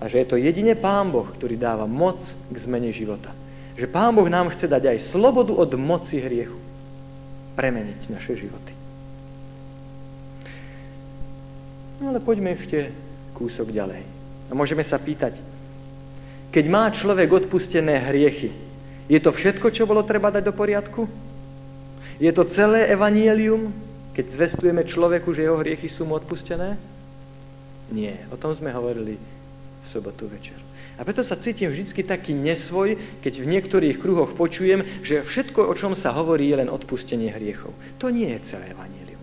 a 0.00 0.08
že 0.08 0.24
je 0.24 0.26
to 0.32 0.40
jedine 0.40 0.72
Pán 0.72 1.12
Boh, 1.12 1.28
ktorý 1.28 1.60
dáva 1.60 1.84
moc 1.84 2.16
k 2.48 2.56
zmene 2.56 2.88
života. 2.88 3.36
Že 3.76 3.86
Pán 3.92 4.16
Boh 4.16 4.24
nám 4.32 4.48
chce 4.56 4.64
dať 4.64 4.96
aj 4.96 5.12
slobodu 5.12 5.52
od 5.52 5.70
moci 5.76 6.16
hriechu. 6.16 6.56
Premeniť 7.52 8.08
naše 8.08 8.32
životy. 8.40 8.72
No 12.00 12.16
ale 12.16 12.18
poďme 12.24 12.56
ešte 12.56 12.88
kúsok 13.36 13.68
ďalej. 13.76 14.00
A 14.48 14.56
môžeme 14.56 14.80
sa 14.80 14.96
pýtať, 14.96 15.36
keď 16.48 16.64
má 16.66 16.88
človek 16.88 17.28
odpustené 17.44 18.00
hriechy, 18.08 18.50
je 19.06 19.20
to 19.20 19.36
všetko, 19.36 19.68
čo 19.68 19.84
bolo 19.84 20.00
treba 20.00 20.32
dať 20.32 20.48
do 20.48 20.54
poriadku? 20.56 21.04
Je 22.16 22.32
to 22.32 22.48
celé 22.56 22.88
evanielium, 22.88 23.68
keď 24.16 24.32
zvestujeme 24.32 24.82
človeku, 24.88 25.28
že 25.36 25.44
jeho 25.44 25.60
hriechy 25.60 25.92
sú 25.92 26.08
mu 26.08 26.16
odpustené? 26.16 26.80
Nie, 27.92 28.24
o 28.32 28.36
tom 28.40 28.56
sme 28.56 28.72
hovorili 28.72 29.39
v 29.80 29.86
sobotu 29.86 30.28
večer. 30.28 30.56
A 31.00 31.04
preto 31.04 31.24
sa 31.24 31.40
cítim 31.40 31.72
vždy 31.72 32.04
taký 32.04 32.36
nesvoj, 32.36 33.00
keď 33.24 33.40
v 33.40 33.50
niektorých 33.56 33.96
kruhoch 33.96 34.36
počujem, 34.36 34.84
že 35.00 35.24
všetko, 35.24 35.72
o 35.72 35.72
čom 35.72 35.96
sa 35.96 36.12
hovorí, 36.12 36.52
je 36.52 36.60
len 36.60 36.68
odpustenie 36.68 37.32
hriechov. 37.32 37.72
To 38.04 38.12
nie 38.12 38.36
je 38.36 38.52
celé 38.52 38.76
evanílium. 38.76 39.22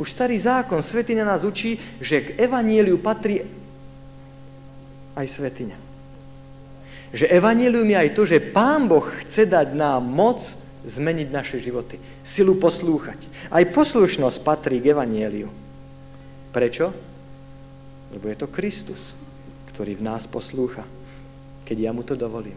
Už 0.00 0.08
starý 0.08 0.40
zákon 0.40 0.80
Svetina 0.80 1.28
nás 1.28 1.44
učí, 1.44 1.76
že 2.00 2.24
k 2.24 2.28
evaníliu 2.40 2.96
patrí 2.96 3.44
aj 5.12 5.26
Svetina. 5.36 5.76
Že 7.12 7.28
evanílium 7.28 7.92
je 7.92 7.98
aj 8.08 8.10
to, 8.16 8.22
že 8.24 8.40
Pán 8.40 8.88
Boh 8.88 9.04
chce 9.04 9.44
dať 9.44 9.76
nám 9.76 10.00
moc 10.00 10.40
zmeniť 10.88 11.28
naše 11.28 11.60
životy. 11.60 12.00
Silu 12.24 12.58
poslúchať. 12.58 13.20
Aj 13.52 13.62
poslušnosť 13.68 14.42
patrí 14.42 14.82
k 14.82 14.96
Evanieliu. 14.96 15.52
Prečo? 16.50 16.90
Lebo 18.12 18.28
je 18.28 18.36
to 18.36 18.48
Kristus, 18.50 19.00
ktorý 19.72 19.98
v 19.98 20.06
nás 20.06 20.28
poslúcha, 20.28 20.84
keď 21.64 21.76
ja 21.78 21.90
mu 21.90 22.04
to 22.04 22.12
dovolím. 22.12 22.56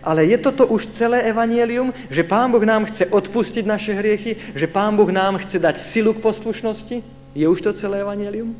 Ale 0.00 0.24
je 0.24 0.38
toto 0.38 0.68
už 0.68 0.94
celé 0.96 1.26
evanielium, 1.28 1.92
že 2.08 2.24
Pán 2.24 2.52
Boh 2.52 2.62
nám 2.62 2.88
chce 2.88 3.08
odpustiť 3.08 3.64
naše 3.66 3.92
hriechy, 3.92 4.38
že 4.56 4.70
Pán 4.70 4.96
Boh 4.96 5.08
nám 5.10 5.42
chce 5.42 5.58
dať 5.58 5.76
silu 5.80 6.14
k 6.16 6.22
poslušnosti? 6.22 6.96
Je 7.32 7.46
už 7.48 7.60
to 7.60 7.72
celé 7.72 8.00
evanielium? 8.00 8.54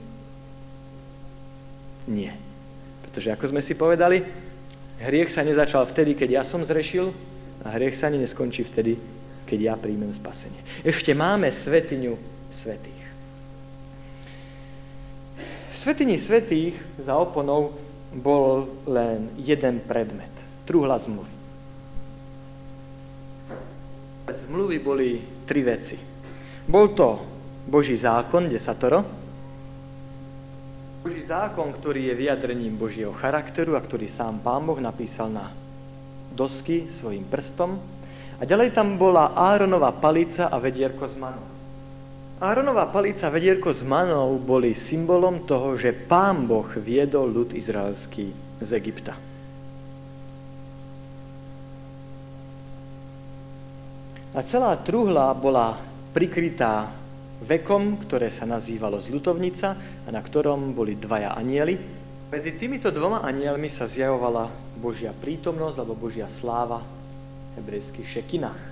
Nie. 2.09 2.35
Pretože 3.07 3.33
ako 3.33 3.45
sme 3.55 3.63
si 3.63 3.77
povedali, 3.77 4.25
hriech 4.99 5.31
sa 5.31 5.47
nezačal 5.47 5.87
vtedy, 5.87 6.17
keď 6.19 6.29
ja 6.31 6.43
som 6.43 6.65
zrešil, 6.65 7.13
a 7.63 7.79
hriech 7.79 7.95
sa 7.95 8.11
ani 8.11 8.19
neskončí 8.19 8.67
vtedy, 8.67 8.99
keď 9.47 9.59
ja 9.61 9.75
príjmem 9.79 10.11
spasenie. 10.11 10.59
Ešte 10.83 11.15
máme 11.15 11.53
svetiňu 11.55 12.19
svetých. 12.51 13.02
Svetini 15.83 16.15
svetých 16.15 16.79
za 17.03 17.19
oponou 17.19 17.75
bol 18.15 18.71
len 18.87 19.35
jeden 19.35 19.83
predmet. 19.83 20.31
Truhla 20.63 21.03
zmluvy. 21.03 21.35
Zmluvy 24.31 24.79
boli 24.79 25.19
tri 25.43 25.67
veci. 25.67 25.99
Bol 26.71 26.95
to 26.95 27.19
Boží 27.67 27.99
zákon, 27.99 28.47
desatoro, 28.47 29.03
Boží 31.03 31.19
zákon, 31.27 31.75
ktorý 31.75 32.15
je 32.15 32.15
vyjadrením 32.15 32.79
Božieho 32.79 33.11
charakteru 33.19 33.75
a 33.75 33.83
ktorý 33.83 34.07
sám 34.07 34.39
Pán 34.39 34.63
Boh 34.63 34.79
napísal 34.79 35.35
na 35.35 35.51
dosky 36.31 36.87
svojim 37.03 37.27
prstom. 37.27 37.75
A 38.39 38.47
ďalej 38.47 38.71
tam 38.71 38.95
bola 38.95 39.35
Áronova 39.35 39.91
palica 39.91 40.47
a 40.47 40.63
vedierko 40.63 41.11
z 41.11 41.19
manou. 41.19 41.52
Áronová 42.43 42.91
palica 42.91 43.31
a 43.31 43.35
vedierko 43.35 43.71
z 43.71 43.87
manou 43.87 44.35
boli 44.43 44.75
symbolom 44.75 45.47
toho, 45.47 45.79
že 45.79 45.95
pán 45.95 46.51
Boh 46.51 46.67
viedol 46.75 47.31
ľud 47.31 47.55
izraelský 47.55 48.35
z 48.59 48.71
Egypta. 48.75 49.15
A 54.35 54.41
celá 54.43 54.75
truhla 54.83 55.31
bola 55.39 55.79
prikrytá 56.11 56.91
vekom, 57.47 58.03
ktoré 58.03 58.27
sa 58.35 58.43
nazývalo 58.43 58.99
zlutovnica 58.99 60.03
a 60.03 60.09
na 60.11 60.19
ktorom 60.19 60.75
boli 60.75 60.99
dvaja 60.99 61.39
anieli. 61.39 61.79
Medzi 62.27 62.59
týmito 62.59 62.91
dvoma 62.91 63.23
anielmi 63.23 63.71
sa 63.71 63.87
zjavovala 63.87 64.51
Božia 64.83 65.15
prítomnosť 65.15 65.79
alebo 65.79 65.95
Božia 65.95 66.27
sláva 66.43 66.83
v 66.83 67.63
hebrejských 67.63 68.09
šekinách. 68.19 68.72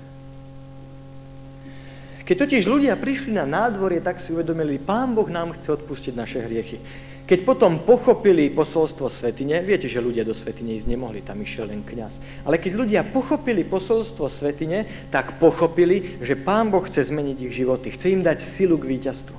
Keď 2.30 2.46
totiž 2.46 2.70
ľudia 2.70 2.94
prišli 2.94 3.34
na 3.34 3.42
nádvorie, 3.42 3.98
tak 3.98 4.22
si 4.22 4.30
uvedomili, 4.30 4.78
Pán 4.78 5.18
Boh 5.18 5.26
nám 5.26 5.50
chce 5.58 5.82
odpustiť 5.82 6.14
naše 6.14 6.38
hriechy. 6.38 6.78
Keď 7.26 7.42
potom 7.42 7.82
pochopili 7.82 8.46
posolstvo 8.54 9.10
svetine, 9.10 9.58
viete, 9.66 9.90
že 9.90 9.98
ľudia 9.98 10.22
do 10.22 10.30
svetine 10.30 10.78
ísť 10.78 10.94
nemohli, 10.94 11.26
tam 11.26 11.42
išiel 11.42 11.66
len 11.66 11.82
kňaz. 11.82 12.14
Ale 12.46 12.62
keď 12.62 12.72
ľudia 12.78 13.02
pochopili 13.02 13.66
posolstvo 13.66 14.30
svetine, 14.30 15.10
tak 15.10 15.42
pochopili, 15.42 16.22
že 16.22 16.38
Pán 16.38 16.70
Boh 16.70 16.86
chce 16.86 17.10
zmeniť 17.10 17.50
ich 17.50 17.50
životy, 17.50 17.98
chce 17.98 18.14
im 18.14 18.22
dať 18.22 18.46
silu 18.46 18.78
k 18.78 18.86
víťazstvu. 18.94 19.36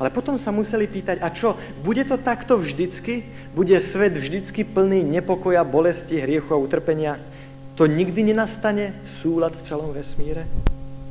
Ale 0.00 0.08
potom 0.08 0.40
sa 0.40 0.48
museli 0.56 0.88
pýtať, 0.88 1.20
a 1.20 1.28
čo, 1.36 1.52
bude 1.84 2.08
to 2.08 2.16
takto 2.16 2.64
vždycky? 2.64 3.28
Bude 3.52 3.76
svet 3.84 4.16
vždycky 4.16 4.64
plný 4.64 5.04
nepokoja, 5.04 5.60
bolesti, 5.68 6.16
hriechu 6.16 6.48
a 6.48 6.56
utrpenia? 6.56 7.20
To 7.76 7.84
nikdy 7.84 8.32
nenastane 8.32 8.96
súlad 9.20 9.52
v 9.52 9.64
celom 9.68 9.92
vesmíre? 9.92 10.48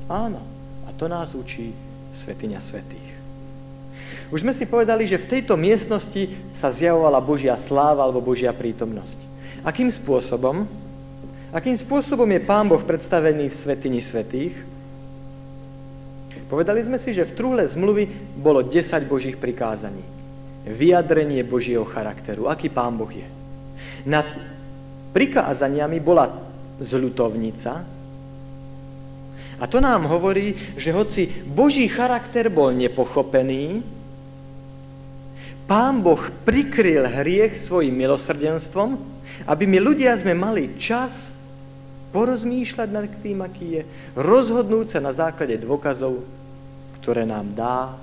Áno. 0.09 0.52
To 0.97 1.06
nás 1.10 1.34
učí 1.34 1.73
Svetiňa 2.13 2.60
Svetých. 2.69 3.10
Už 4.34 4.41
sme 4.41 4.58
si 4.58 4.65
povedali, 4.65 5.06
že 5.06 5.21
v 5.21 5.29
tejto 5.29 5.53
miestnosti 5.53 6.34
sa 6.58 6.73
zjavovala 6.73 7.21
Božia 7.21 7.53
sláva 7.69 8.01
alebo 8.01 8.23
Božia 8.23 8.49
prítomnosť. 8.49 9.17
Akým 9.62 9.93
spôsobom? 9.93 10.65
Akým 11.53 11.77
spôsobom 11.77 12.25
je 12.25 12.41
Pán 12.41 12.65
Boh 12.65 12.82
predstavený 12.82 13.53
v 13.53 13.60
Svetini 13.62 14.01
Svetých? 14.01 14.58
Povedali 16.49 16.82
sme 16.86 16.97
si, 17.01 17.13
že 17.13 17.29
v 17.29 17.36
trúhle 17.38 17.65
zmluvy 17.69 18.10
bolo 18.38 18.65
10 18.65 19.06
Božích 19.06 19.38
prikázaní. 19.38 20.01
Vyjadrenie 20.65 21.45
Božieho 21.45 21.86
charakteru. 21.86 22.49
Aký 22.49 22.73
Pán 22.73 22.97
Boh 22.97 23.10
je. 23.10 23.25
Nad 24.06 24.25
prikázaniami 25.13 26.01
bola 26.01 26.29
zľutovnica, 26.82 27.86
a 29.63 29.67
to 29.71 29.80
nám 29.80 30.12
hovorí, 30.12 30.76
že 30.76 30.91
hoci 30.91 31.23
Boží 31.47 31.88
charakter 31.88 32.52
bol 32.52 32.76
nepochopený, 32.76 33.80
Pán 35.63 36.04
Boh 36.04 36.19
prikryl 36.43 37.08
hriech 37.08 37.63
svojim 37.63 37.95
milosrdenstvom, 37.95 38.99
aby 39.47 39.63
my 39.63 39.80
ľudia 39.80 40.19
sme 40.19 40.36
mali 40.36 40.76
čas 40.76 41.15
porozmýšľať 42.12 42.89
nad 42.91 43.08
tým, 43.23 43.39
aký 43.39 43.80
je, 43.80 43.82
rozhodnúť 44.19 44.91
sa 44.91 44.99
na 44.99 45.15
základe 45.15 45.56
dôkazov, 45.63 46.19
ktoré 46.99 47.23
nám 47.23 47.56
dá, 47.56 47.95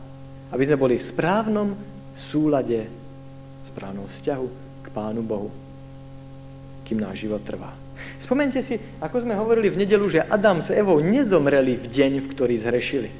aby 0.50 0.62
sme 0.64 0.80
boli 0.80 0.96
v 0.96 1.08
správnom 1.12 1.68
súlade, 2.16 2.88
v 2.88 3.64
správnom 3.68 4.08
vzťahu 4.08 4.46
k 4.80 4.86
Pánu 4.96 5.20
Bohu, 5.20 5.52
kým 6.88 7.04
náš 7.04 7.28
život 7.28 7.44
trvá. 7.44 7.70
Spomente 8.20 8.60
si, 8.62 8.76
ako 9.00 9.24
sme 9.24 9.34
hovorili 9.34 9.72
v 9.72 9.80
nedelu, 9.84 10.06
že 10.08 10.24
Adam 10.28 10.60
s 10.60 10.68
Evou 10.68 11.00
nezomreli 11.00 11.80
v 11.80 11.86
deň, 11.88 12.12
v 12.20 12.30
ktorý 12.36 12.54
zhrešili. 12.60 13.10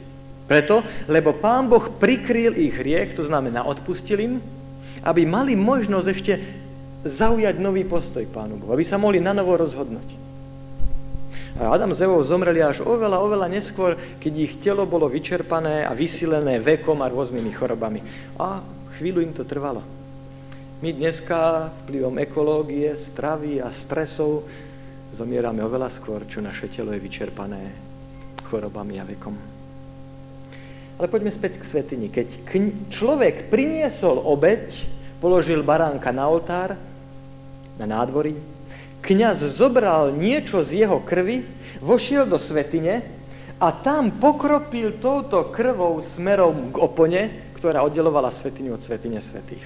Preto, 0.45 0.83
lebo 1.07 1.39
Pán 1.39 1.71
Boh 1.71 1.95
prikryl 1.97 2.59
ich 2.59 2.75
hriech, 2.75 3.15
to 3.15 3.23
znamená 3.23 3.65
odpustil 3.65 4.19
im, 4.19 4.35
aby 5.07 5.23
mali 5.25 5.55
možnosť 5.57 6.07
ešte 6.11 6.33
zaujať 7.07 7.57
nový 7.57 7.89
postoj 7.89 8.27
Pánu 8.29 8.61
Bohu, 8.61 8.77
aby 8.77 8.85
sa 8.85 9.01
mohli 9.01 9.23
na 9.23 9.33
novo 9.33 9.57
rozhodnúť. 9.57 10.21
A 11.61 11.73
Adam 11.73 11.91
s 11.97 12.01
Evou 12.01 12.21
zomreli 12.23 12.63
až 12.63 12.85
oveľa, 12.85 13.19
oveľa 13.21 13.47
neskôr, 13.51 13.97
keď 14.21 14.33
ich 14.37 14.53
telo 14.61 14.85
bolo 14.87 15.11
vyčerpané 15.11 15.83
a 15.83 15.97
vysilené 15.97 16.63
vekom 16.63 17.01
a 17.03 17.11
rôznymi 17.11 17.51
chorobami. 17.57 18.01
A 18.39 18.63
chvíľu 19.01 19.25
im 19.25 19.33
to 19.35 19.43
trvalo. 19.43 19.83
My 20.81 20.97
dneska 20.97 21.69
vplyvom 21.85 22.17
ekológie, 22.23 22.97
stravy 23.13 23.61
a 23.61 23.69
stresov 23.75 24.49
zomierame 25.21 25.61
oveľa 25.61 25.93
skôr, 25.93 26.25
čo 26.25 26.41
naše 26.41 26.73
telo 26.73 26.97
je 26.97 27.05
vyčerpané 27.05 27.61
chorobami 28.49 28.97
a 28.97 29.05
vekom. 29.05 29.37
Ale 30.97 31.07
poďme 31.13 31.29
späť 31.29 31.61
k 31.61 31.69
svetini. 31.69 32.09
Keď 32.09 32.49
človek 32.89 33.53
priniesol 33.53 34.17
obeď, 34.17 34.73
položil 35.21 35.61
baránka 35.61 36.09
na 36.09 36.25
oltár, 36.25 36.73
na 37.77 37.85
nádvorí, 37.85 38.33
kňaz 39.05 39.61
zobral 39.61 40.17
niečo 40.17 40.65
z 40.65 40.85
jeho 40.85 41.05
krvi, 41.05 41.45
vošiel 41.85 42.25
do 42.25 42.41
svetine 42.41 43.05
a 43.61 43.77
tam 43.77 44.17
pokropil 44.17 45.01
touto 45.05 45.53
krvou 45.53 46.01
smerom 46.17 46.73
k 46.73 46.77
opone, 46.81 47.21
ktorá 47.61 47.85
oddelovala 47.85 48.33
svetinu 48.33 48.81
od 48.81 48.85
svetine 48.85 49.21
svetých. 49.21 49.65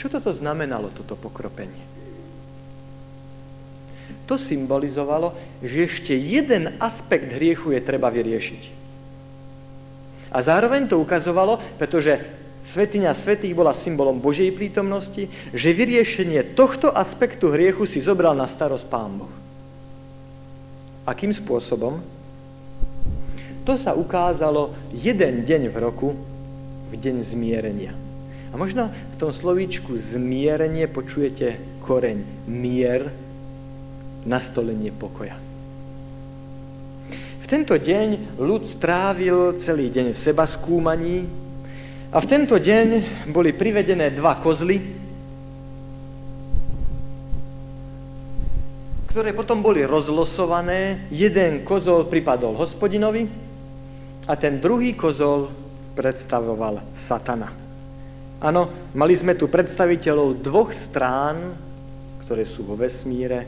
Čo 0.00 0.08
toto 0.08 0.32
znamenalo, 0.32 0.88
toto 0.96 1.12
pokropenie? 1.12 1.84
To 4.24 4.40
symbolizovalo, 4.40 5.36
že 5.60 5.84
ešte 5.84 6.16
jeden 6.16 6.80
aspekt 6.80 7.28
hriechu 7.36 7.76
je 7.76 7.80
treba 7.84 8.08
vyriešiť. 8.08 8.62
A 10.32 10.38
zároveň 10.40 10.88
to 10.88 10.96
ukazovalo, 10.96 11.60
pretože 11.76 12.16
Svetiňa 12.70 13.18
svetých 13.18 13.50
bola 13.50 13.74
symbolom 13.74 14.22
Božej 14.22 14.54
prítomnosti, 14.54 15.26
že 15.50 15.74
vyriešenie 15.74 16.54
tohto 16.54 16.94
aspektu 16.94 17.50
hriechu 17.50 17.82
si 17.82 17.98
zobral 17.98 18.38
na 18.38 18.46
starosť 18.46 18.86
Pán 18.86 19.18
Boh. 19.18 19.32
Akým 21.02 21.34
spôsobom? 21.34 21.98
To 23.66 23.74
sa 23.74 23.98
ukázalo 23.98 24.70
jeden 24.94 25.42
deň 25.42 25.62
v 25.66 25.76
roku, 25.82 26.14
v 26.88 26.94
deň 26.94 27.16
zmierenia. 27.26 27.92
A 28.50 28.58
možno 28.58 28.90
v 28.90 29.16
tom 29.16 29.30
slovíčku 29.30 29.94
zmierenie 30.10 30.90
počujete 30.90 31.80
koreň 31.86 32.18
mier, 32.50 33.14
nastolenie 34.26 34.90
pokoja. 34.90 35.38
V 37.40 37.46
tento 37.46 37.78
deň 37.78 38.38
ľud 38.38 38.66
strávil 38.78 39.62
celý 39.62 39.90
deň 39.90 40.14
seba 40.18 40.46
skúmaní 40.50 41.26
a 42.10 42.18
v 42.18 42.26
tento 42.26 42.58
deň 42.58 42.86
boli 43.30 43.54
privedené 43.54 44.10
dva 44.14 44.38
kozly, 44.42 44.82
ktoré 49.10 49.34
potom 49.34 49.58
boli 49.62 49.82
rozlosované. 49.82 51.10
Jeden 51.10 51.66
kozol 51.66 52.06
pripadol 52.06 52.54
hospodinovi 52.54 53.26
a 54.26 54.32
ten 54.38 54.62
druhý 54.62 54.94
kozol 54.94 55.50
predstavoval 55.98 56.78
satana. 57.06 57.59
Áno, 58.40 58.72
mali 58.96 59.20
sme 59.20 59.36
tu 59.36 59.52
predstaviteľov 59.52 60.40
dvoch 60.40 60.72
strán, 60.72 61.52
ktoré 62.24 62.48
sú 62.48 62.64
vo 62.64 62.72
vesmíre, 62.72 63.44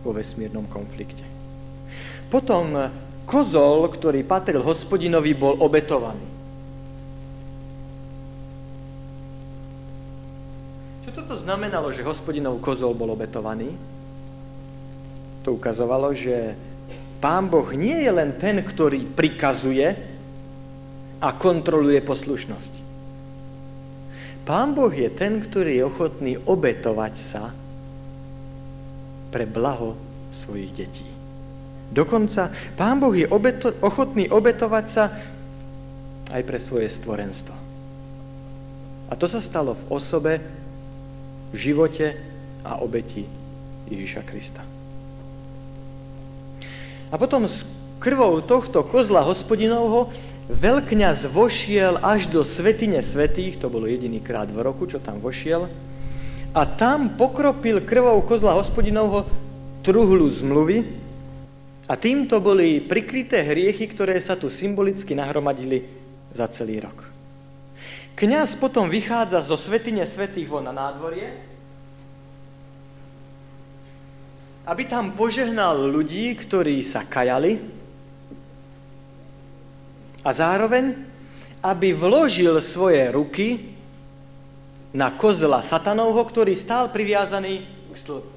vo 0.00 0.16
vesmírnom 0.16 0.64
konflikte. 0.72 1.20
Potom 2.32 2.72
kozol, 3.28 3.92
ktorý 3.92 4.24
patril 4.24 4.64
hospodinovi, 4.64 5.36
bol 5.36 5.60
obetovaný. 5.60 6.24
Čo 11.04 11.10
toto 11.12 11.36
znamenalo, 11.36 11.92
že 11.92 12.00
hospodinov 12.00 12.64
kozol 12.64 12.96
bol 12.96 13.12
obetovaný? 13.12 13.76
To 15.44 15.60
ukazovalo, 15.60 16.16
že 16.16 16.56
pán 17.20 17.52
Boh 17.52 17.68
nie 17.76 18.00
je 18.00 18.08
len 18.08 18.40
ten, 18.40 18.64
ktorý 18.64 19.04
prikazuje 19.12 19.92
a 21.20 21.28
kontroluje 21.36 22.00
poslušnosť. 22.00 22.81
Pán 24.42 24.74
Boh 24.74 24.90
je 24.90 25.06
ten, 25.14 25.38
ktorý 25.38 25.78
je 25.78 25.84
ochotný 25.86 26.32
obetovať 26.42 27.14
sa 27.14 27.54
pre 29.30 29.46
blaho 29.46 29.94
svojich 30.42 30.72
detí. 30.74 31.06
Dokonca 31.92 32.50
Pán 32.74 32.98
Boh 32.98 33.14
je 33.14 33.28
obeto- 33.30 33.76
ochotný 33.78 34.26
obetovať 34.26 34.86
sa 34.90 35.04
aj 36.32 36.42
pre 36.42 36.58
svoje 36.58 36.88
stvorenstvo. 36.90 37.54
A 39.08 39.12
to 39.14 39.28
sa 39.28 39.44
stalo 39.44 39.76
v 39.76 39.84
osobe, 39.92 40.32
v 41.52 41.56
živote 41.56 42.16
a 42.64 42.80
obeti 42.80 43.28
Ježiša 43.92 44.22
Krista. 44.24 44.64
A 47.12 47.14
potom 47.20 47.44
s 47.44 47.60
krvou 48.00 48.40
tohto 48.40 48.80
kozla 48.88 49.20
hospodinovho 49.20 50.08
veľkňaz 50.50 51.30
vošiel 51.30 52.02
až 52.02 52.26
do 52.26 52.42
svetine 52.42 52.98
svetých, 53.04 53.62
to 53.62 53.70
bolo 53.70 53.86
jediný 53.86 54.18
krát 54.18 54.50
v 54.50 54.58
roku, 54.62 54.90
čo 54.90 54.98
tam 54.98 55.22
vošiel, 55.22 55.70
a 56.52 56.62
tam 56.66 57.14
pokropil 57.14 57.86
krvou 57.86 58.20
kozla 58.26 58.58
hospodinovho 58.58 59.24
truhlu 59.80 60.28
zmluvy 60.30 60.84
a 61.88 61.94
týmto 61.96 62.38
boli 62.38 62.84
prikryté 62.84 63.40
hriechy, 63.42 63.88
ktoré 63.88 64.20
sa 64.20 64.36
tu 64.36 64.52
symbolicky 64.52 65.16
nahromadili 65.16 65.82
za 66.36 66.46
celý 66.52 66.84
rok. 66.84 67.08
Kňaz 68.12 68.60
potom 68.60 68.92
vychádza 68.92 69.40
zo 69.48 69.56
svetine 69.56 70.04
svetých 70.04 70.46
von 70.46 70.68
na 70.68 70.74
nádvorie, 70.76 71.32
aby 74.62 74.82
tam 74.86 75.16
požehnal 75.18 75.90
ľudí, 75.90 76.36
ktorí 76.38 76.84
sa 76.86 77.02
kajali, 77.02 77.81
a 80.22 80.30
zároveň, 80.30 80.94
aby 81.62 81.94
vložil 81.94 82.58
svoje 82.62 83.10
ruky 83.10 83.74
na 84.94 85.14
kozla 85.14 85.62
satanovho, 85.62 86.22
ktorý 86.26 86.54
stál 86.54 86.90
priviazaný 86.90 87.66
k 87.90 87.96
stĺpu. 87.96 88.32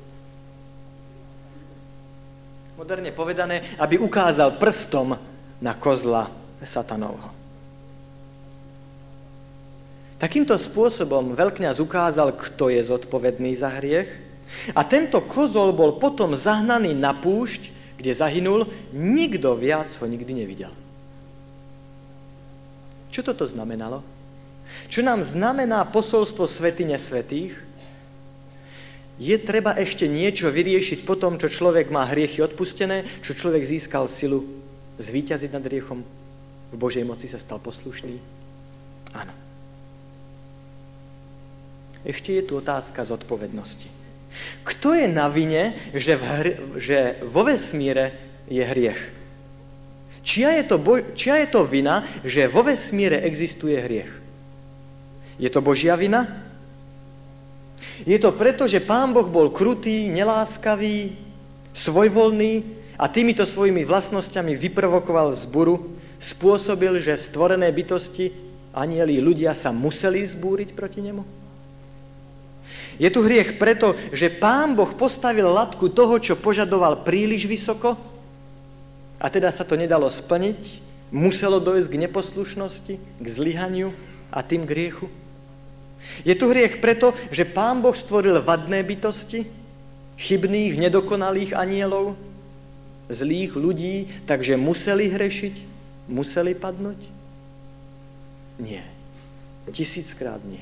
Moderne 2.76 3.12
povedané, 3.16 3.76
aby 3.80 3.96
ukázal 3.96 4.60
prstom 4.60 5.16
na 5.64 5.74
kozla 5.80 6.28
satanovho. 6.60 7.32
Takýmto 10.20 10.56
spôsobom 10.56 11.36
veľkňaz 11.36 11.80
ukázal, 11.80 12.36
kto 12.36 12.72
je 12.72 12.82
zodpovedný 12.84 13.56
za 13.56 13.68
hriech 13.80 14.08
a 14.72 14.84
tento 14.88 15.20
kozol 15.24 15.76
bol 15.76 16.00
potom 16.00 16.36
zahnaný 16.36 16.96
na 16.96 17.12
púšť, 17.12 17.72
kde 18.00 18.12
zahynul, 18.12 18.68
nikto 18.96 19.56
viac 19.56 19.92
ho 20.00 20.06
nikdy 20.08 20.32
nevidel. 20.44 20.72
Čo 23.16 23.32
toto 23.32 23.48
znamenalo? 23.48 24.04
Čo 24.92 25.00
nám 25.00 25.24
znamená 25.24 25.88
posolstvo 25.88 26.52
svetine 26.52 27.00
svetých? 27.00 27.56
Je 29.16 29.40
treba 29.40 29.72
ešte 29.80 30.04
niečo 30.04 30.52
vyriešiť 30.52 31.08
po 31.08 31.16
tom, 31.16 31.40
čo 31.40 31.48
človek 31.48 31.88
má 31.88 32.04
hriechy 32.12 32.44
odpustené, 32.44 33.08
čo 33.24 33.32
človek 33.32 33.64
získal 33.64 34.12
silu 34.12 34.44
zvíťaziť 35.00 35.48
nad 35.48 35.64
riechom, 35.64 36.04
v 36.72 36.76
Božej 36.76 37.08
moci 37.08 37.32
sa 37.32 37.40
stal 37.40 37.56
poslušný? 37.64 38.20
Áno. 39.16 39.32
Ešte 42.04 42.36
je 42.36 42.44
tu 42.44 42.60
otázka 42.60 43.00
zodpovednosti. 43.08 43.88
Kto 44.68 44.92
je 44.92 45.08
na 45.08 45.32
vine, 45.32 45.72
že, 45.96 46.20
v 46.20 46.24
hr- 46.28 46.60
že 46.76 47.00
vo 47.24 47.48
vesmíre 47.48 48.12
je 48.52 48.60
hriech? 48.60 49.15
Čia 50.26 50.58
je, 50.58 50.64
to 50.66 50.82
bo- 50.82 51.06
čia 51.14 51.46
je 51.46 51.54
to 51.54 51.62
vina, 51.70 52.02
že 52.26 52.50
vo 52.50 52.66
vesmíre 52.66 53.22
existuje 53.22 53.78
hriech? 53.78 54.10
Je 55.38 55.46
to 55.54 55.62
Božia 55.62 55.94
vina? 55.94 56.42
Je 58.10 58.18
to 58.18 58.34
preto, 58.34 58.66
že 58.66 58.82
Pán 58.82 59.14
Boh 59.14 59.30
bol 59.30 59.54
krutý, 59.54 60.10
neláskavý, 60.10 61.14
svojvoľný 61.78 62.66
a 62.98 63.06
týmito 63.06 63.46
svojimi 63.46 63.86
vlastnosťami 63.86 64.58
vyprovokoval 64.58 65.38
zburu, 65.46 65.94
spôsobil, 66.18 66.98
že 66.98 67.22
stvorené 67.22 67.70
bytosti, 67.70 68.34
anieli, 68.74 69.22
ľudia 69.22 69.54
sa 69.54 69.70
museli 69.70 70.26
zbúriť 70.26 70.74
proti 70.74 71.06
nemu? 71.06 71.22
Je 72.98 73.14
tu 73.14 73.22
hriech 73.22 73.62
preto, 73.62 73.94
že 74.10 74.34
Pán 74.34 74.74
Boh 74.74 74.90
postavil 74.98 75.46
latku 75.46 75.94
toho, 75.94 76.18
čo 76.18 76.34
požadoval 76.34 77.06
príliš 77.06 77.46
vysoko 77.46 78.15
a 79.20 79.26
teda 79.32 79.52
sa 79.52 79.64
to 79.64 79.80
nedalo 79.80 80.10
splniť, 80.12 80.84
muselo 81.12 81.64
dojsť 81.64 81.88
k 81.88 82.02
neposlušnosti, 82.08 82.94
k 82.98 83.28
zlyhaniu 83.28 83.96
a 84.32 84.44
tým 84.44 84.68
k 84.68 84.74
hriechu? 84.76 85.08
Je 86.22 86.36
tu 86.38 86.46
hriech 86.52 86.84
preto, 86.84 87.16
že 87.34 87.48
Pán 87.48 87.82
Boh 87.82 87.96
stvoril 87.96 88.38
vadné 88.44 88.86
bytosti, 88.86 89.50
chybných, 90.20 90.78
nedokonalých 90.78 91.58
anielov, 91.58 92.14
zlých 93.10 93.54
ľudí, 93.58 94.26
takže 94.26 94.58
museli 94.58 95.10
hrešiť, 95.10 95.56
museli 96.10 96.54
padnúť? 96.54 97.00
Nie. 98.62 98.86
Tisíckrát 99.66 100.40
nie. 100.46 100.62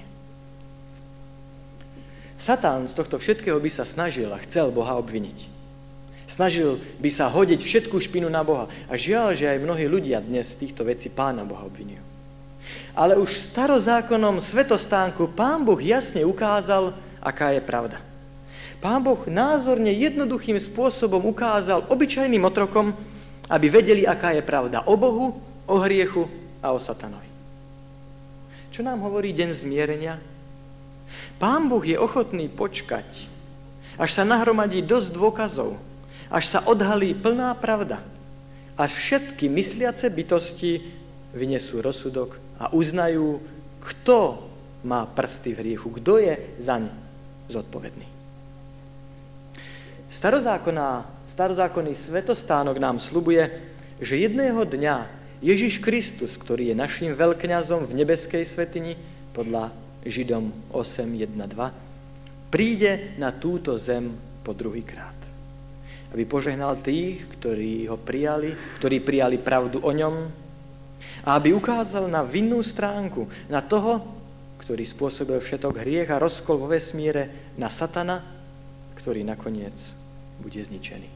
Satán 2.40 2.88
z 2.88 2.94
tohto 2.96 3.20
všetkého 3.20 3.60
by 3.60 3.70
sa 3.72 3.88
snažil 3.88 4.32
a 4.32 4.42
chcel 4.44 4.72
Boha 4.72 4.96
obviniť. 5.00 5.53
Snažil 6.34 6.82
by 6.98 7.14
sa 7.14 7.30
hodiť 7.30 7.62
všetku 7.62 7.94
špinu 8.02 8.26
na 8.26 8.42
Boha. 8.42 8.66
A 8.90 8.98
žiaľ, 8.98 9.38
že 9.38 9.46
aj 9.46 9.62
mnohí 9.62 9.86
ľudia 9.86 10.18
dnes 10.18 10.50
z 10.50 10.66
týchto 10.66 10.82
vecí 10.82 11.06
pána 11.06 11.46
Boha 11.46 11.62
obvinujú. 11.62 12.02
Ale 12.98 13.22
už 13.22 13.30
v 13.30 13.46
starozákonnom 13.54 14.42
svetostánku 14.42 15.30
pán 15.38 15.62
Boh 15.62 15.78
jasne 15.78 16.26
ukázal, 16.26 16.98
aká 17.22 17.54
je 17.54 17.62
pravda. 17.62 18.02
Pán 18.82 19.06
Boh 19.06 19.22
názorne 19.30 19.94
jednoduchým 19.94 20.58
spôsobom 20.58 21.22
ukázal 21.30 21.86
obyčajným 21.86 22.42
otrokom, 22.50 22.98
aby 23.46 23.70
vedeli, 23.70 24.02
aká 24.10 24.34
je 24.34 24.42
pravda 24.42 24.82
o 24.90 24.98
Bohu, 24.98 25.38
o 25.70 25.76
hriechu 25.86 26.26
a 26.66 26.74
o 26.74 26.82
satanovi. 26.82 27.30
Čo 28.74 28.82
nám 28.82 29.06
hovorí 29.06 29.38
deň 29.38 29.54
zmierenia? 29.54 30.18
Pán 31.38 31.70
Boh 31.70 31.86
je 31.86 31.94
ochotný 31.94 32.50
počkať, 32.50 33.06
až 34.02 34.10
sa 34.10 34.26
nahromadí 34.26 34.82
dosť 34.82 35.14
dôkazov, 35.14 35.78
až 36.34 36.46
sa 36.50 36.60
odhalí 36.66 37.14
plná 37.14 37.54
pravda, 37.62 38.02
až 38.74 38.92
všetky 38.98 39.46
mysliace 39.54 40.10
bytosti 40.10 40.82
vynesú 41.38 41.86
rozsudok 41.86 42.42
a 42.58 42.74
uznajú, 42.74 43.38
kto 43.86 44.50
má 44.82 45.06
prsty 45.06 45.54
v 45.54 45.62
hriechu, 45.62 45.94
kto 45.94 46.18
je 46.18 46.34
zaň 46.66 46.90
zodpovedný. 47.54 48.10
Starozákonná 50.10 51.06
Starozákonný 51.34 51.98
svetostánok 51.98 52.78
nám 52.78 53.02
slubuje, 53.02 53.42
že 53.98 54.22
jedného 54.22 54.62
dňa 54.70 55.10
Ježiš 55.42 55.82
Kristus, 55.82 56.38
ktorý 56.38 56.70
je 56.70 56.76
našim 56.78 57.18
veľkňazom 57.18 57.90
v 57.90 57.98
nebeskej 57.98 58.46
svetini, 58.46 58.94
podľa 59.34 59.74
Židom 60.06 60.70
8.1.2, 60.70 62.54
príde 62.54 63.18
na 63.18 63.34
túto 63.34 63.74
zem 63.82 64.14
po 64.46 64.54
druhýkrát. 64.54 65.23
Aby 66.14 66.30
požehnal 66.30 66.78
tých, 66.78 67.26
ktorí 67.38 67.90
ho 67.90 67.98
prijali, 67.98 68.54
ktorí 68.78 69.02
prijali 69.02 69.42
pravdu 69.42 69.82
o 69.82 69.90
ňom 69.90 70.30
a 71.26 71.30
aby 71.36 71.58
ukázal 71.58 72.08
na 72.08 72.22
vinnú 72.22 72.62
stránku, 72.62 73.28
na 73.50 73.60
toho, 73.66 74.00
ktorý 74.62 74.86
spôsobil 74.86 75.42
všetok 75.42 75.74
hriech 75.82 76.10
a 76.14 76.22
rozkol 76.22 76.62
vo 76.62 76.72
vesmíre, 76.72 77.52
na 77.60 77.68
satana, 77.68 78.24
ktorý 78.96 79.26
nakoniec 79.26 79.76
bude 80.40 80.62
zničený. 80.62 81.10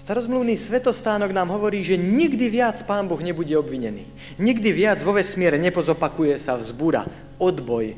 Starozmluvný 0.00 0.58
svetostánok 0.58 1.30
nám 1.30 1.54
hovorí, 1.54 1.86
že 1.86 1.94
nikdy 1.94 2.50
viac 2.50 2.82
Pán 2.82 3.06
Boh 3.06 3.20
nebude 3.20 3.52
obvinený. 3.54 4.08
Nikdy 4.42 4.68
viac 4.72 4.98
vo 5.06 5.14
vesmiere 5.14 5.60
nepozopakuje 5.60 6.40
sa 6.40 6.56
vzbúra, 6.56 7.06
odboj 7.38 7.94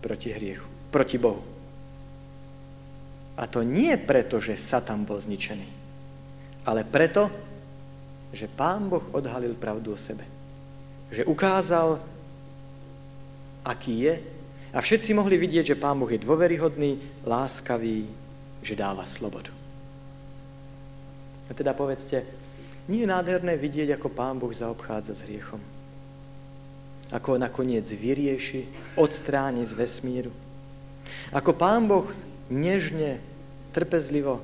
proti 0.00 0.30
hriechu, 0.32 0.64
proti 0.88 1.18
Bohu. 1.18 1.49
A 3.40 3.48
to 3.48 3.64
nie 3.64 3.96
preto, 3.96 4.36
že 4.36 4.60
Satan 4.60 5.08
bol 5.08 5.16
zničený, 5.16 5.68
ale 6.68 6.84
preto, 6.84 7.32
že 8.36 8.46
Pán 8.46 8.92
Boh 8.92 9.02
odhalil 9.16 9.56
pravdu 9.56 9.96
o 9.96 9.98
sebe. 9.98 10.22
Že 11.08 11.24
ukázal, 11.24 11.98
aký 13.64 14.06
je 14.06 14.14
a 14.70 14.78
všetci 14.78 15.16
mohli 15.16 15.40
vidieť, 15.40 15.72
že 15.72 15.80
Pán 15.80 15.96
Boh 15.98 16.12
je 16.12 16.20
dôveryhodný, 16.20 17.24
láskavý, 17.24 18.06
že 18.60 18.76
dáva 18.76 19.08
slobodu. 19.08 19.50
A 21.48 21.56
teda 21.56 21.74
povedzte, 21.74 22.22
nie 22.86 23.02
je 23.02 23.10
nádherné 23.10 23.56
vidieť, 23.56 23.96
ako 23.96 24.12
Pán 24.12 24.36
Boh 24.36 24.52
zaobchádza 24.52 25.16
s 25.16 25.24
hriechom. 25.24 25.58
Ako 27.10 27.40
nakoniec 27.40 27.88
vyrieši, 27.90 28.94
odstráni 28.94 29.66
z 29.66 29.74
vesmíru. 29.74 30.30
Ako 31.34 31.56
Pán 31.56 31.90
Boh 31.90 32.06
nežne, 32.46 33.18
trpezlivo, 33.70 34.42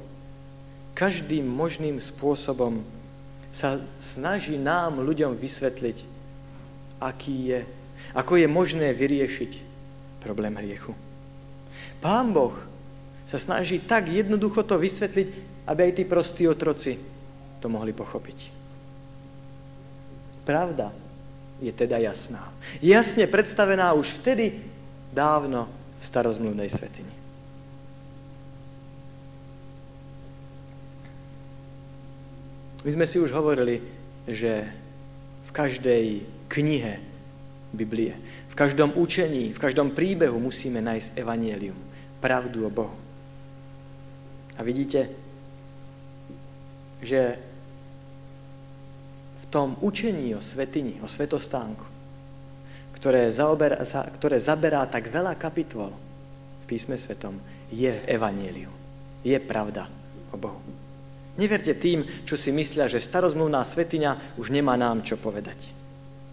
každým 0.97 1.45
možným 1.45 2.01
spôsobom 2.01 2.81
sa 3.53 3.81
snaží 4.01 4.57
nám, 4.57 5.01
ľuďom, 5.01 5.37
vysvetliť, 5.37 5.99
aký 7.01 7.37
je, 7.53 7.61
ako 8.16 8.41
je 8.41 8.49
možné 8.49 8.93
vyriešiť 8.97 9.53
problém 10.20 10.57
hriechu. 10.57 10.93
Pán 12.01 12.33
Boh 12.33 12.57
sa 13.24 13.41
snaží 13.41 13.81
tak 13.83 14.12
jednoducho 14.12 14.62
to 14.62 14.77
vysvetliť, 14.77 15.29
aby 15.66 15.81
aj 15.91 15.93
tí 15.97 16.05
prostí 16.05 16.45
otroci 16.47 17.01
to 17.59 17.66
mohli 17.66 17.91
pochopiť. 17.97 18.39
Pravda 20.47 20.95
je 21.59 21.72
teda 21.72 21.99
jasná. 21.99 22.53
Jasne 22.85 23.24
predstavená 23.27 23.97
už 23.97 24.20
vtedy 24.20 24.62
dávno 25.11 25.66
v 25.99 26.03
starozmluvnej 26.05 26.68
svetini. 26.68 27.16
My 32.87 32.95
sme 32.95 33.11
si 33.11 33.18
už 33.18 33.34
hovorili, 33.34 33.82
že 34.30 34.62
v 35.43 35.51
každej 35.51 36.22
knihe 36.47 37.03
Biblie, 37.74 38.14
v 38.47 38.55
každom 38.55 38.95
učení, 38.95 39.51
v 39.51 39.59
každom 39.59 39.91
príbehu 39.91 40.39
musíme 40.39 40.78
nájsť 40.78 41.18
evanielium, 41.18 41.74
pravdu 42.22 42.62
o 42.62 42.70
Bohu. 42.70 42.95
A 44.55 44.62
vidíte, 44.62 45.11
že 47.03 47.43
v 49.43 49.45
tom 49.51 49.74
učení 49.82 50.39
o 50.39 50.41
svetini, 50.41 51.03
o 51.03 51.11
svetostánku, 51.11 51.82
ktoré, 52.95 53.34
zaoberá, 53.34 53.82
ktoré 54.14 54.39
zaberá 54.39 54.87
tak 54.87 55.11
veľa 55.11 55.34
kapitol 55.34 55.91
v 56.62 56.64
písme 56.70 56.95
svetom, 56.95 57.34
je 57.66 57.91
evanielium. 58.07 58.70
Je 59.26 59.34
pravda 59.43 59.91
o 60.30 60.39
Bohu. 60.39 60.86
Neverte 61.37 61.76
tým, 61.76 62.05
čo 62.24 62.34
si 62.37 62.49
myslia, 62.53 62.89
že 62.89 63.01
starozmluvná 63.01 63.61
svetiňa 63.64 64.41
už 64.41 64.53
nemá 64.53 64.76
nám 64.76 65.05
čo 65.05 65.20
povedať. 65.20 65.57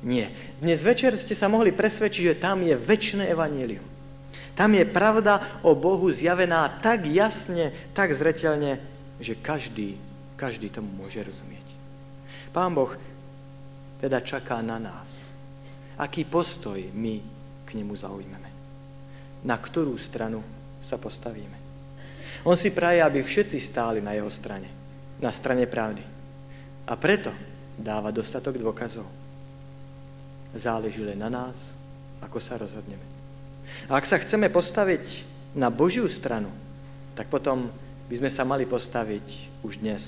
Nie. 0.04 0.32
Dnes 0.60 0.84
večer 0.84 1.16
ste 1.20 1.36
sa 1.36 1.48
mohli 1.48 1.72
presvedčiť, 1.72 2.24
že 2.36 2.40
tam 2.40 2.64
je 2.64 2.76
väčšie 2.76 3.28
evanielium. 3.28 3.84
Tam 4.54 4.72
je 4.72 4.86
pravda 4.86 5.64
o 5.66 5.74
Bohu 5.74 6.12
zjavená 6.12 6.80
tak 6.84 7.10
jasne, 7.10 7.92
tak 7.96 8.14
zretelne, 8.16 8.80
že 9.18 9.40
každý 9.40 9.98
každý 10.44 10.68
tomu 10.68 10.92
môže 10.92 11.24
rozumieť. 11.24 11.64
Pán 12.52 12.76
Boh 12.76 12.92
teda 14.04 14.20
čaká 14.20 14.60
na 14.60 14.76
nás. 14.76 15.32
Aký 15.96 16.28
postoj 16.28 16.76
my 16.92 17.24
k 17.64 17.80
nemu 17.80 17.96
zaujmeme. 17.96 18.52
Na 19.48 19.56
ktorú 19.56 19.96
stranu 19.96 20.44
sa 20.84 21.00
postavíme. 21.00 21.56
On 22.44 22.60
si 22.60 22.76
praje, 22.76 23.00
aby 23.00 23.24
všetci 23.24 23.56
stáli 23.62 24.04
na 24.04 24.12
jeho 24.12 24.28
strane. 24.28 24.83
Na 25.24 25.32
strane 25.32 25.64
pravdy. 25.64 26.04
A 26.84 27.00
preto 27.00 27.32
dáva 27.80 28.12
dostatok 28.12 28.60
dôkazov. 28.60 29.08
Záleží 30.52 31.00
len 31.00 31.18
na 31.18 31.32
nás, 31.32 31.56
ako 32.20 32.44
sa 32.44 32.60
rozhodneme. 32.60 33.08
A 33.88 33.96
ak 33.96 34.04
sa 34.04 34.20
chceme 34.20 34.52
postaviť 34.52 35.24
na 35.56 35.72
Božiu 35.72 36.12
stranu, 36.12 36.52
tak 37.16 37.32
potom 37.32 37.72
by 38.12 38.16
sme 38.20 38.28
sa 38.28 38.44
mali 38.44 38.68
postaviť 38.68 39.64
už 39.64 39.80
dnes 39.80 40.04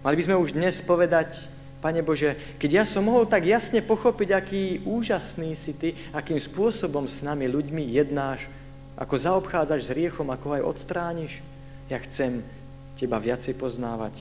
Mali 0.00 0.16
by 0.16 0.24
sme 0.24 0.36
už 0.40 0.56
dnes 0.56 0.80
povedať, 0.80 1.36
Pane 1.80 2.00
Bože, 2.00 2.36
keď 2.60 2.70
ja 2.72 2.84
som 2.84 3.04
mohol 3.04 3.24
tak 3.24 3.44
jasne 3.44 3.80
pochopiť, 3.84 4.28
aký 4.32 4.62
úžasný 4.84 5.56
si 5.56 5.72
Ty, 5.76 5.92
akým 6.12 6.40
spôsobom 6.40 7.04
s 7.04 7.20
nami 7.20 7.48
ľuďmi 7.48 7.84
jednáš, 7.88 8.48
ako 8.96 9.16
zaobchádzaš 9.16 9.88
s 9.88 9.94
riechom, 9.96 10.28
ako 10.28 10.56
aj 10.56 10.62
odstrániš, 10.64 11.40
ja 11.88 12.00
chcem 12.00 12.40
Teba 12.96 13.20
viacej 13.20 13.56
poznávať, 13.56 14.12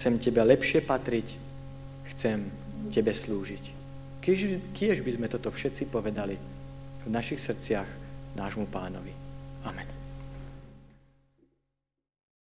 chcem 0.00 0.16
Tebe 0.16 0.40
lepšie 0.40 0.80
patriť, 0.80 1.28
chcem 2.16 2.48
Tebe 2.88 3.12
slúžiť. 3.12 3.64
Kiež, 4.24 4.56
kiež 4.72 5.04
by 5.04 5.10
sme 5.12 5.26
toto 5.28 5.52
všetci 5.52 5.92
povedali 5.92 6.40
v 7.04 7.08
našich 7.12 7.44
srdciach 7.44 7.88
nášmu 8.32 8.64
pánovi. 8.72 9.12
Amen. 9.68 9.99